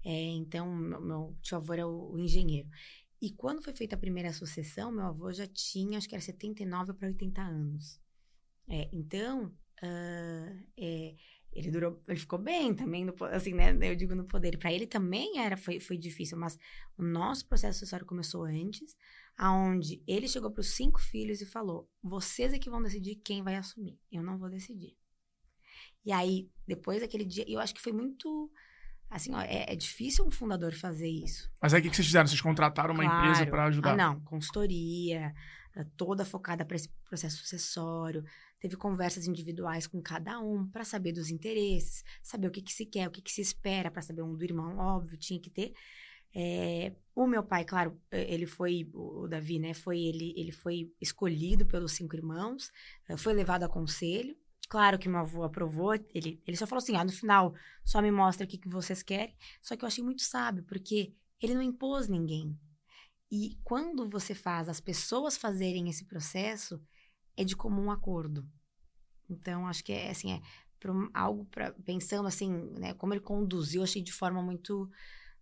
[0.03, 2.69] É, então, meu, meu tio avô era o, o, engenheiro.
[3.21, 6.93] E quando foi feita a primeira sucessão, meu avô já tinha, acho que era 79
[6.93, 7.99] para 80 anos.
[8.67, 9.51] É, então,
[9.85, 11.15] uh,
[11.55, 13.73] ele durou, ele ficou bem também, no, assim, né?
[13.81, 14.57] Eu digo no poder.
[14.57, 16.59] Para ele também era, foi, foi difícil, mas
[16.97, 18.95] o nosso processo sucessório começou antes,
[19.37, 23.41] aonde ele chegou para os cinco filhos e falou: vocês é que vão decidir quem
[23.41, 24.97] vai assumir, eu não vou decidir.
[26.05, 28.51] E aí, depois daquele dia, eu acho que foi muito.
[29.09, 31.49] Assim, ó, é, é difícil um fundador fazer isso.
[31.61, 32.27] Mas aí o que vocês fizeram?
[32.27, 33.29] Vocês contrataram uma claro.
[33.29, 33.93] empresa para ajudar?
[33.93, 35.33] Ah, não, consultoria,
[35.95, 38.25] toda focada para esse processo sucessório.
[38.65, 42.83] Teve conversas individuais com cada um para saber dos interesses, saber o que, que se
[42.83, 45.71] quer, o que, que se espera, para saber um do irmão, óbvio, tinha que ter.
[46.33, 49.75] É, o meu pai, claro, ele foi, o Davi, né?
[49.75, 52.71] Foi ele, ele foi escolhido pelos cinco irmãos,
[53.19, 54.35] foi levado a conselho.
[54.67, 57.53] Claro que meu avô aprovou, ele, ele só falou assim: ah, no final,
[57.83, 59.35] só me mostra o que, que vocês querem.
[59.61, 62.57] Só que eu achei muito sábio, porque ele não impôs ninguém.
[63.31, 66.81] E quando você faz as pessoas fazerem esse processo,
[67.37, 68.47] é de comum acordo.
[69.29, 70.41] Então, acho que é assim, é
[70.91, 74.83] um, algo para pensando assim, né, como ele conduziu, achei de forma muito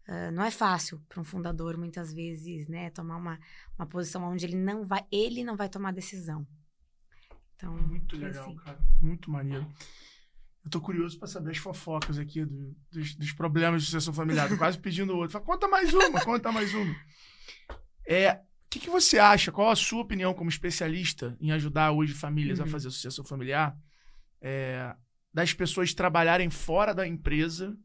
[0.07, 3.39] uh, não é fácil para um fundador muitas vezes, né, tomar uma,
[3.77, 6.47] uma posição onde ele não vai, ele não vai tomar decisão.
[7.55, 8.55] Então, muito legal, assim.
[8.57, 9.65] cara, muito maneiro.
[10.63, 14.47] Eu tô curioso para saber as fofocas aqui do, dos, dos, problemas de sucessão familiar.
[14.47, 15.31] Tô quase pedindo outro.
[15.31, 16.95] Fala, conta mais uma, conta mais uma.
[18.07, 18.41] É,
[18.73, 19.51] que, que, você acha?
[19.51, 22.65] Qual a sua opinião como especialista em ajudar hoje famílias uhum.
[22.65, 23.77] a fazer sucessão familiar?
[24.41, 24.95] É,
[25.33, 27.75] das pessoas trabalharem fora da empresa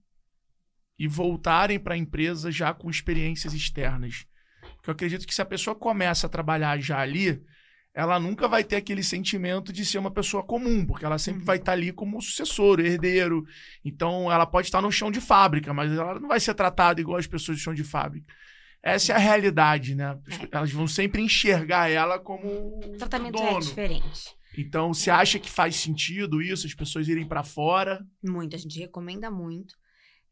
[0.99, 4.27] e voltarem para a empresa já com experiências externas.
[4.77, 7.43] Porque eu acredito que se a pessoa começa a trabalhar já ali,
[7.95, 11.47] ela nunca vai ter aquele sentimento de ser uma pessoa comum, porque ela sempre uhum.
[11.47, 13.45] vai estar tá ali como sucessor, herdeiro.
[13.85, 17.19] Então, ela pode estar no chão de fábrica, mas ela não vai ser tratada igual
[17.19, 18.33] as pessoas de chão de fábrica.
[18.83, 20.19] Essa é a realidade, né?
[20.31, 20.49] É.
[20.57, 22.79] Elas vão sempre enxergar ela como.
[22.79, 23.59] O tratamento é dono.
[23.59, 24.37] é diferente.
[24.57, 28.05] Então, você acha que faz sentido isso, as pessoas irem para fora?
[28.25, 29.75] Muito, a gente recomenda muito.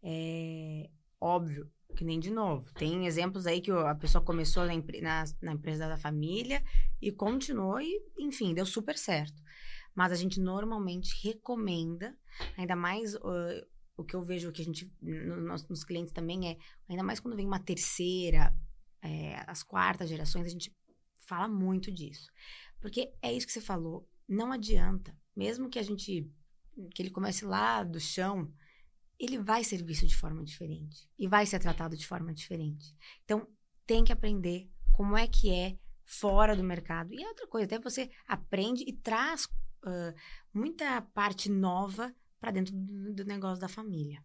[0.03, 0.89] É
[1.21, 2.73] óbvio que nem de novo.
[2.75, 6.63] Tem exemplos aí que a pessoa começou na, na, na empresa da família
[7.01, 9.43] e continuou e, enfim, deu super certo.
[9.95, 12.15] Mas a gente normalmente recomenda,
[12.57, 13.67] ainda mais uh,
[13.97, 17.19] o que eu vejo que a gente, no, nos, nos, clientes também é, ainda mais
[17.19, 18.55] quando vem uma terceira,
[19.01, 20.75] é, as quartas gerações, a gente
[21.27, 22.31] fala muito disso.
[22.81, 25.17] Porque é isso que você falou, não adianta.
[25.35, 26.31] Mesmo que a gente.
[26.95, 28.53] que ele comece lá do chão,
[29.19, 31.09] ele vai ser visto de forma diferente.
[31.19, 32.95] E vai ser tratado de forma diferente.
[33.25, 33.49] Então,
[33.87, 37.13] tem que aprender como é que é fora do mercado.
[37.13, 40.15] E outra coisa, até você aprende e traz uh,
[40.53, 44.23] muita parte nova para dentro do, negócio da família.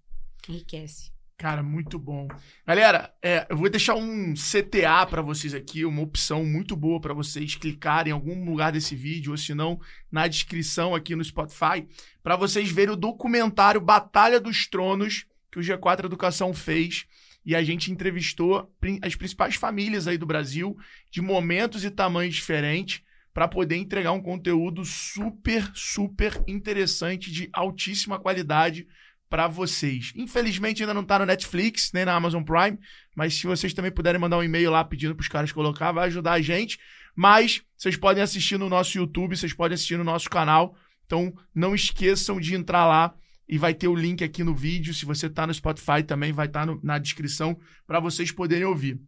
[0.47, 1.11] Enriquece.
[1.37, 2.27] Cara, muito bom.
[2.67, 7.15] Galera, é, eu vou deixar um CTA para vocês aqui, uma opção muito boa para
[7.15, 9.79] vocês clicarem em algum lugar desse vídeo, ou se não,
[10.11, 11.87] na descrição aqui no Spotify,
[12.21, 17.05] para vocês verem o documentário Batalha dos Tronos que o G4 Educação fez.
[17.43, 20.77] E a gente entrevistou as principais famílias aí do Brasil,
[21.09, 23.01] de momentos e tamanhos diferentes,
[23.33, 28.87] para poder entregar um conteúdo super, super interessante, de altíssima qualidade
[29.29, 30.11] para vocês.
[30.15, 32.77] Infelizmente ainda não tá no Netflix, nem na Amazon Prime,
[33.15, 36.07] mas se vocês também puderem mandar um e-mail lá pedindo para os caras colocar, vai
[36.07, 36.77] ajudar a gente.
[37.15, 40.75] Mas vocês podem assistir no nosso YouTube, vocês podem assistir no nosso canal.
[41.05, 43.13] Então não esqueçam de entrar lá
[43.47, 44.93] e vai ter o link aqui no vídeo.
[44.93, 47.57] Se você tá no Spotify também vai estar tá na descrição
[47.87, 48.99] para vocês poderem ouvir.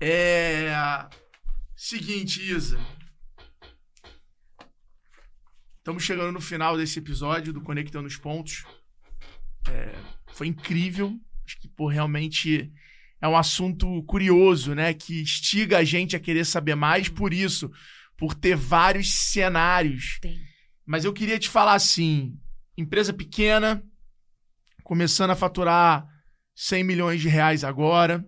[0.00, 1.06] É
[1.76, 2.78] seguinte, Isa.
[5.84, 8.64] Estamos chegando no final desse episódio do Conectando os Pontos.
[9.68, 9.94] É,
[10.28, 11.20] foi incrível.
[11.44, 12.72] Acho que, pô, realmente
[13.20, 14.94] é um assunto curioso, né?
[14.94, 17.70] Que instiga a gente a querer saber mais por isso,
[18.16, 20.18] por ter vários cenários.
[20.22, 20.40] Tem.
[20.86, 22.34] Mas eu queria te falar assim:
[22.78, 23.84] empresa pequena,
[24.84, 26.08] começando a faturar
[26.54, 28.26] 100 milhões de reais agora.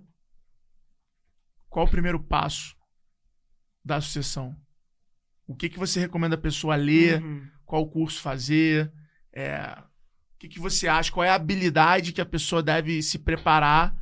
[1.71, 2.77] Qual o primeiro passo
[3.83, 4.55] da sucessão?
[5.47, 7.23] O que, que você recomenda a pessoa ler?
[7.23, 7.47] Uhum.
[7.65, 8.93] Qual curso fazer?
[9.33, 9.77] É,
[10.35, 11.13] o que, que você acha?
[11.13, 13.97] Qual é a habilidade que a pessoa deve se preparar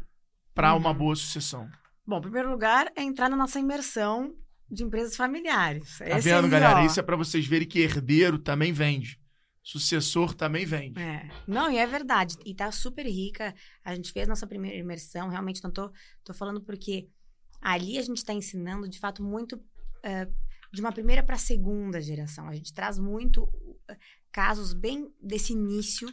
[0.55, 0.81] para uhum.
[0.81, 1.69] uma boa sucessão?
[2.07, 4.35] Bom, em primeiro lugar, é entrar na nossa imersão
[4.71, 5.99] de empresas familiares.
[5.99, 6.81] Tá Esse vendo, aí, galera?
[6.81, 6.87] Ó.
[6.87, 9.21] Isso é para vocês verem que herdeiro também vende.
[9.63, 11.01] Sucessor também vende.
[11.01, 11.31] É.
[11.47, 12.37] Não, e é verdade.
[12.45, 13.55] E tá super rica.
[13.83, 15.29] A gente fez nossa primeira imersão.
[15.29, 15.91] Realmente não tô,
[16.23, 17.09] tô falando porque
[17.63, 20.35] ali a gente está ensinando, de fato, muito uh,
[20.75, 22.49] de uma primeira para segunda geração.
[22.49, 23.97] A gente traz muito uh,
[24.33, 26.09] casos bem desse início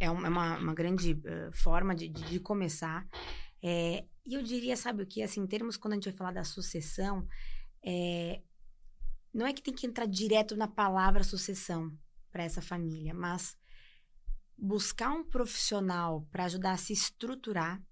[0.00, 3.08] é uma, é uma grande uh, forma de, de, de começar.
[3.62, 5.22] É, e eu diria, sabe o que?
[5.22, 7.26] Assim, em termos, quando a gente vai falar da sucessão,
[7.84, 8.42] é,
[9.32, 11.90] não é que tem que entrar direto na palavra sucessão
[12.30, 13.56] para essa família, mas
[14.56, 17.82] buscar um profissional para ajudar a se estruturar,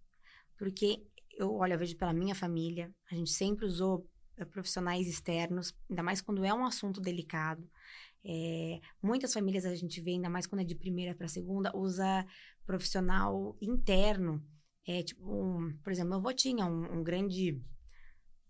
[0.59, 1.03] porque
[1.39, 4.09] eu, olha, eu vejo pela minha família, a gente sempre usou
[4.45, 7.68] profissionais externos, ainda mais quando é um assunto delicado.
[8.24, 12.26] É, muitas famílias a gente vê, ainda mais quando é de primeira para segunda, usa
[12.66, 14.45] profissional interno.
[14.87, 17.62] É, tipo, um, por exemplo, meu avô tinha um, um grande.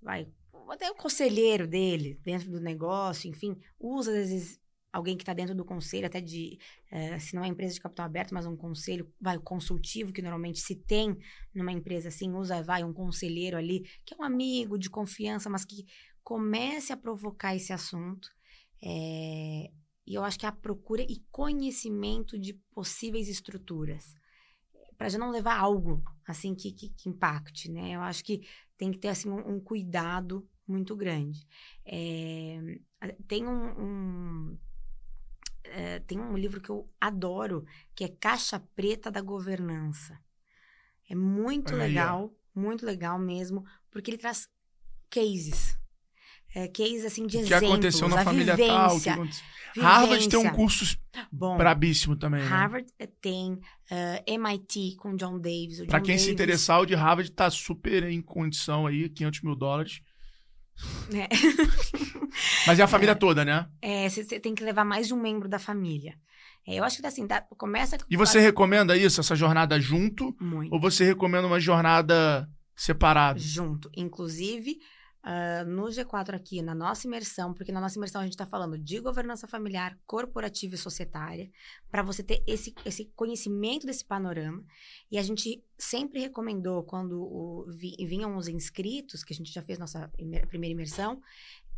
[0.01, 0.27] Vai,
[0.71, 4.61] até o conselheiro dele dentro do negócio, enfim, usa às vezes
[4.97, 6.59] alguém que está dentro do conselho, até de,
[6.91, 10.61] é, se não é empresa de capital aberto, mas um conselho, vai, consultivo, que normalmente
[10.61, 11.17] se tem
[11.55, 15.65] numa empresa assim, usa, vai, um conselheiro ali, que é um amigo de confiança, mas
[15.65, 15.87] que
[16.25, 18.29] comece a provocar esse assunto
[18.83, 19.71] é,
[20.07, 24.15] E eu acho que a procura e conhecimento de possíveis estruturas.
[24.97, 27.93] Para já não levar algo assim que, que, que, impacte, né?
[27.93, 28.41] Eu acho que
[28.79, 31.47] tem que ter assim um, um cuidado muito grande.
[31.85, 32.59] É,
[33.29, 34.59] tem um, um
[35.73, 37.65] é, tem um livro que eu adoro,
[37.95, 40.19] que é Caixa Preta da Governança.
[41.09, 44.49] É muito Olha legal, aí, muito legal mesmo, porque ele traz
[45.11, 45.79] cases.
[46.55, 47.71] É, cases assim de o que exemplos.
[47.71, 49.27] aconteceu na família vivência, tal.
[49.75, 50.99] Que Harvard tem um curso
[51.31, 52.41] Bom, brabíssimo também.
[52.41, 52.47] Né?
[52.47, 53.07] Harvard né?
[53.21, 53.61] tem uh,
[53.91, 55.85] eh, MIT com John Davis.
[55.87, 56.23] Para quem Davis...
[56.23, 60.01] se interessar, o de Harvard tá super em condição aí, 500 mil dólares.
[61.13, 61.29] É.
[62.67, 63.67] Mas é a família é, toda, né?
[63.81, 66.15] É, você tem que levar mais de um membro da família.
[66.67, 67.97] É, eu acho que assim, dá, começa.
[68.11, 70.37] E você recomenda isso, essa jornada junto?
[70.41, 70.73] Muito.
[70.73, 73.39] Ou você recomenda uma jornada separada?
[73.39, 73.91] Junto.
[73.97, 74.79] Inclusive,
[75.27, 78.79] uh, no G4 aqui, na nossa imersão, porque na nossa imersão a gente está falando
[78.79, 81.51] de governança familiar, corporativa e societária,
[81.91, 84.65] para você ter esse, esse conhecimento desse panorama.
[85.11, 89.79] E a gente sempre recomendou, quando o, vinham os inscritos, que a gente já fez
[89.79, 90.09] nossa
[90.49, 91.21] primeira imersão,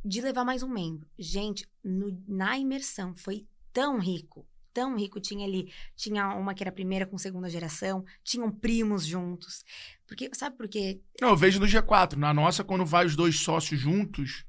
[0.05, 1.09] de levar mais um membro.
[1.19, 4.47] Gente, no, na imersão foi tão rico,
[4.79, 5.21] tão rico.
[5.21, 9.65] Tinha ali, tinha uma que era primeira com segunda geração, tinham primos juntos.
[10.07, 11.01] Porque, sabe por quê?
[11.21, 12.15] Não, eu vejo no G4.
[12.15, 14.45] Na nossa, quando vai os dois sócios juntos,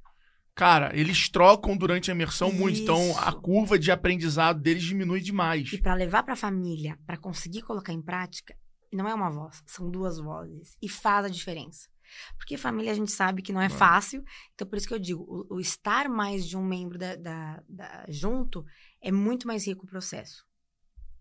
[0.54, 2.58] cara, eles trocam durante a imersão Isso.
[2.58, 2.80] muito.
[2.80, 5.74] Então, a curva de aprendizado deles diminui demais.
[5.74, 8.56] E para levar para a família, para conseguir colocar em prática,
[8.94, 10.78] não é uma voz, são duas vozes.
[10.80, 11.90] E faz a diferença.
[12.38, 14.24] Porque família a gente sabe que não é fácil.
[14.54, 17.64] Então, por isso que eu digo, o, o estar mais de um membro da, da,
[17.68, 18.66] da, junto
[19.02, 20.46] é muito mais rico o processo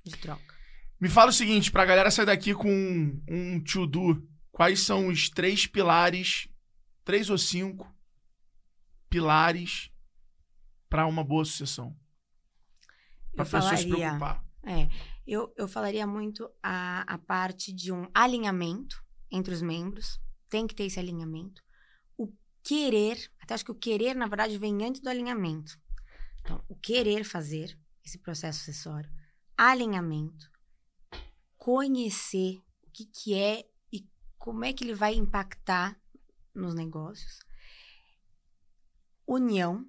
[0.04, 0.56] de troca.
[1.00, 5.30] Me fala o seguinte, pra galera sair daqui com um, um to-do, quais são os
[5.30, 6.48] três pilares,
[7.04, 7.92] três ou cinco
[9.08, 9.90] pilares
[10.88, 11.96] para uma boa sucessão?
[13.34, 14.44] Pra pessoa falaria, se preocupar.
[14.64, 14.88] É,
[15.24, 20.74] eu, eu falaria muito a, a parte de um alinhamento entre os membros, tem que
[20.74, 21.62] ter esse alinhamento.
[22.16, 22.32] O
[22.62, 25.78] querer, até acho que o querer, na verdade, vem antes do alinhamento.
[26.40, 29.10] Então, o querer fazer esse processo acessório,
[29.56, 30.50] alinhamento,
[31.56, 36.00] conhecer o que, que é e como é que ele vai impactar
[36.54, 37.40] nos negócios.
[39.26, 39.86] União,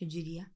[0.00, 0.50] eu diria.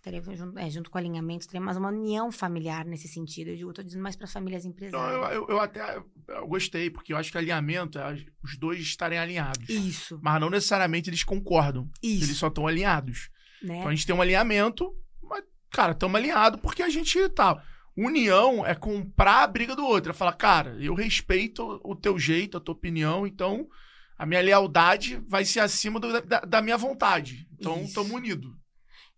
[0.00, 3.50] Estaria junto, é, junto com o alinhamento, teria mais uma união familiar nesse sentido.
[3.50, 5.20] Eu estou dizendo mais para as famílias empresárias.
[5.20, 8.80] Não, eu, eu, eu, até eu gostei, porque eu acho que alinhamento é os dois
[8.80, 9.68] estarem alinhados.
[9.68, 10.18] Isso.
[10.22, 11.86] Mas não necessariamente eles concordam.
[12.02, 12.24] Isso.
[12.24, 13.28] Eles só estão alinhados.
[13.62, 13.76] Né?
[13.76, 14.90] Então a gente tem um alinhamento,
[15.22, 17.62] mas, cara, estamos alinhados porque a gente tá.
[17.94, 20.12] União é comprar a briga do outro.
[20.12, 23.68] É falar, cara, eu respeito o teu jeito, a tua opinião, então
[24.16, 27.46] a minha lealdade vai ser acima do, da, da, minha vontade.
[27.52, 28.50] Então estamos unidos.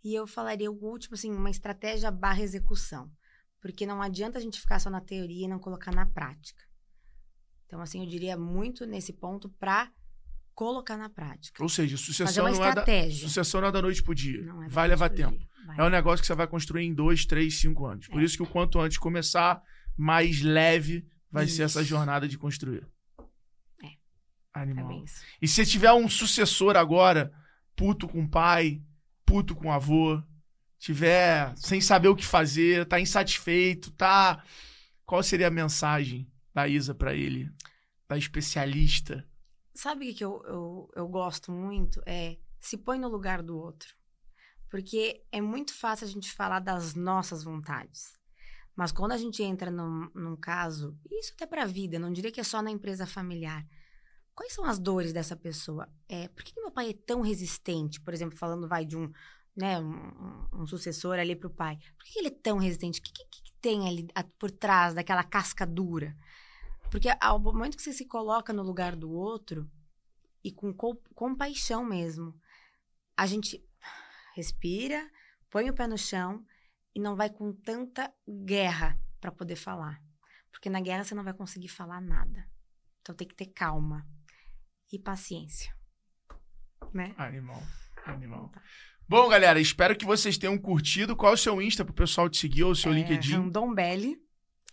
[0.05, 3.11] E eu falaria o último, assim, uma estratégia barra execução.
[3.61, 6.63] Porque não adianta a gente ficar só na teoria e não colocar na prática.
[7.67, 9.91] Então, assim, eu diria muito nesse ponto para
[10.55, 11.63] colocar na prática.
[11.63, 14.45] Ou seja, sucessão não, é da, sucessão não é da noite pro dia.
[14.65, 15.43] É vai levar tempo.
[15.67, 15.79] Vai.
[15.79, 18.09] É um negócio que você vai construir em dois, três, cinco anos.
[18.09, 18.13] É.
[18.13, 19.63] Por isso que o quanto antes começar,
[19.97, 21.57] mais leve vai isso.
[21.57, 22.87] ser essa jornada de construir.
[23.83, 23.89] É.
[24.53, 24.93] Animal.
[24.93, 25.05] É
[25.41, 27.33] e se tiver um sucessor agora,
[27.75, 28.83] puto com o pai,
[29.33, 30.23] puto com o avô,
[30.79, 34.45] tiver sem saber o que fazer, tá insatisfeito, tá.
[35.07, 37.51] Qual seria a mensagem da Isa para ele?
[38.07, 39.27] Da especialista?
[39.75, 42.03] Sabe o que eu, eu, eu gosto muito?
[42.05, 43.89] É se põe no lugar do outro.
[44.69, 48.13] Porque é muito fácil a gente falar das nossas vontades.
[48.77, 52.31] Mas quando a gente entra num, num caso, isso até para a vida, não diria
[52.31, 53.67] que é só na empresa familiar.
[54.35, 55.89] Quais são as dores dessa pessoa?
[56.09, 58.01] É, por que, que meu pai é tão resistente?
[58.01, 59.13] Por exemplo, falando vai de um,
[59.55, 61.79] né, um, um sucessor ali para o pai.
[61.97, 63.01] Por que, que, ele é tão resistente?
[63.01, 64.09] O que, que, que tem ali
[64.39, 66.17] por trás daquela casca dura?
[66.91, 69.71] Porque ao momento que você se coloca no lugar do outro,
[70.45, 70.75] e com
[71.15, 72.35] compaixão mesmo,
[73.17, 73.65] a gente
[74.35, 75.09] respira,
[75.49, 76.45] põe o pé no chão
[76.95, 78.13] e não vai com tanta
[78.45, 80.03] guerra para poder falar.
[80.51, 82.49] Porque na guerra você não vai conseguir falar nada.
[83.01, 84.07] Então tem que ter calma
[84.93, 85.75] e paciência.
[86.93, 87.15] Né?
[87.17, 87.63] Animal.
[88.05, 88.49] Animal.
[88.51, 88.63] Tá.
[89.09, 91.17] Bom, galera, espero que vocês tenham curtido.
[91.17, 93.35] Qual é o seu Insta pro pessoal te seguir ou o seu é, LinkedIn?
[93.35, 94.17] Randon Belli.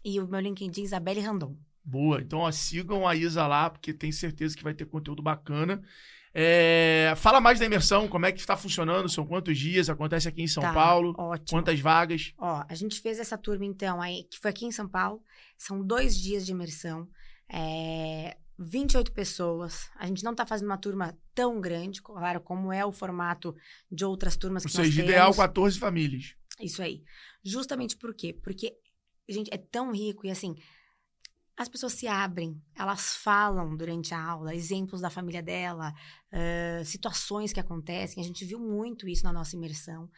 [0.03, 1.57] E o meu LinkedIn Isabelle Randon.
[1.83, 2.21] Boa.
[2.21, 5.81] Então, ó, sigam a Isa lá, porque tenho certeza que vai ter conteúdo bacana.
[6.33, 7.13] É...
[7.17, 10.47] Fala mais da imersão, como é que está funcionando, são quantos dias, acontece aqui em
[10.47, 11.47] São tá, Paulo, ótimo.
[11.49, 12.33] quantas vagas?
[12.37, 15.23] Ó, a gente fez essa turma, então, aí, que foi aqui em São Paulo,
[15.57, 17.07] são dois dias de imersão,
[17.51, 18.37] é...
[18.59, 22.91] 28 pessoas, a gente não está fazendo uma turma tão grande, claro, como é o
[22.91, 23.55] formato
[23.89, 26.35] de outras turmas que Ou seja, ideal 14 famílias.
[26.59, 27.01] Isso aí.
[27.43, 28.33] Justamente por quê?
[28.33, 28.75] Porque,
[29.29, 30.55] gente, é tão rico e assim,
[31.55, 35.93] as pessoas se abrem, elas falam durante a aula, exemplos da família dela,
[36.33, 38.21] uh, situações que acontecem.
[38.21, 40.09] A gente viu muito isso na nossa imersão.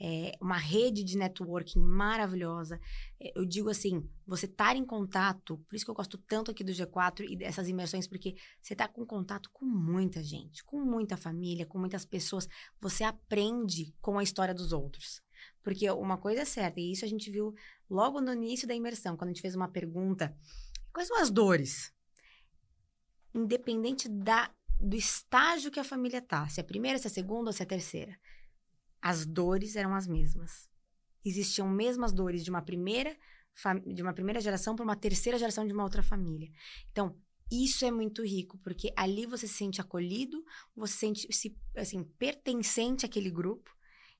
[0.00, 2.80] É uma rede de networking maravilhosa.
[3.18, 6.62] É, eu digo assim, você estar em contato, por isso que eu gosto tanto aqui
[6.62, 11.16] do G4 e dessas imersões, porque você está com contato com muita gente, com muita
[11.16, 12.48] família, com muitas pessoas.
[12.80, 15.20] Você aprende com a história dos outros.
[15.62, 17.54] Porque uma coisa é certa, e isso a gente viu
[17.90, 20.34] logo no início da imersão, quando a gente fez uma pergunta:
[20.92, 21.92] quais são as dores?
[23.34, 27.12] Independente da, do estágio que a família tá, se é a primeira, se é a
[27.12, 28.18] segunda ou se é a terceira,
[29.00, 30.68] as dores eram as mesmas.
[31.24, 33.16] Existiam mesmas dores de uma primeira
[33.92, 36.48] de uma primeira geração para uma terceira geração de uma outra família.
[36.92, 37.16] Então,
[37.50, 40.44] isso é muito rico, porque ali você se sente acolhido,
[40.76, 43.68] você se sente se, assim, pertencente àquele grupo,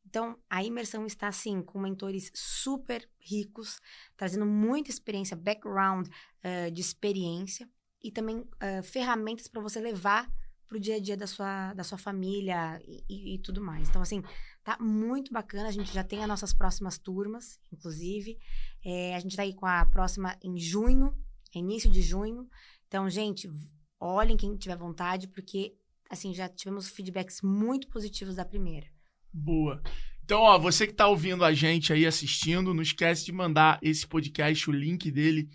[0.09, 3.79] então, a imersão está, assim, com mentores super ricos,
[4.16, 7.68] trazendo muita experiência, background uh, de experiência
[8.03, 10.26] e também uh, ferramentas para você levar
[10.69, 13.89] para o dia a dia da sua, da sua família e, e, e, tudo mais.
[13.89, 14.23] Então, assim,
[14.62, 15.69] tá muito bacana.
[15.69, 18.39] A gente já tem as nossas próximas turmas, inclusive.
[18.85, 21.14] É, a gente está aí com a próxima em junho,
[21.55, 22.47] início de junho.
[22.87, 23.51] Então, gente,
[23.99, 25.75] olhem quem tiver vontade, porque,
[26.11, 28.87] assim, já tivemos feedbacks muito positivos da primeira.
[29.33, 29.83] Boa.
[30.23, 34.07] Então, ó, você que está ouvindo a gente aí assistindo, não esquece de mandar esse
[34.07, 35.49] podcast, o link dele,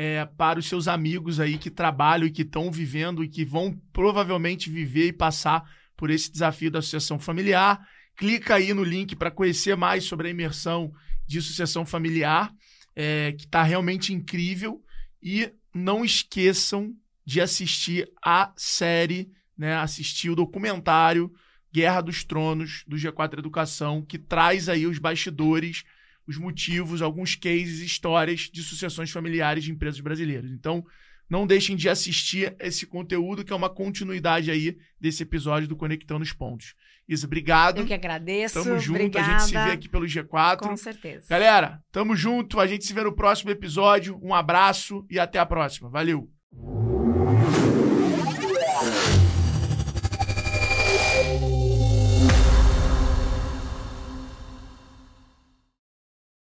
[0.00, 3.76] é, para os seus amigos aí que trabalham e que estão vivendo e que vão
[3.92, 7.84] provavelmente viver e passar por esse desafio da sucessão familiar.
[8.16, 10.92] Clica aí no link para conhecer mais sobre a imersão
[11.26, 12.54] de sucessão familiar,
[12.94, 14.80] é, que está realmente incrível.
[15.20, 16.94] E não esqueçam
[17.26, 21.28] de assistir a série, né, assistir o documentário
[21.74, 25.82] Guerra dos Tronos do G4 Educação, que traz aí os bastidores,
[26.28, 30.50] os motivos, alguns cases, histórias de sucessões familiares de empresas brasileiras.
[30.50, 30.84] Então,
[31.28, 36.22] não deixem de assistir esse conteúdo, que é uma continuidade aí desse episódio do Conectando
[36.22, 36.74] os Pontos.
[37.08, 37.78] Isa, obrigado.
[37.78, 38.62] Eu que agradeço.
[38.62, 39.26] Tamo junto, obrigada.
[39.26, 40.58] a gente se vê aqui pelo G4.
[40.58, 41.26] Com certeza.
[41.28, 44.20] Galera, tamo junto, a gente se vê no próximo episódio.
[44.22, 45.88] Um abraço e até a próxima.
[45.88, 46.30] Valeu!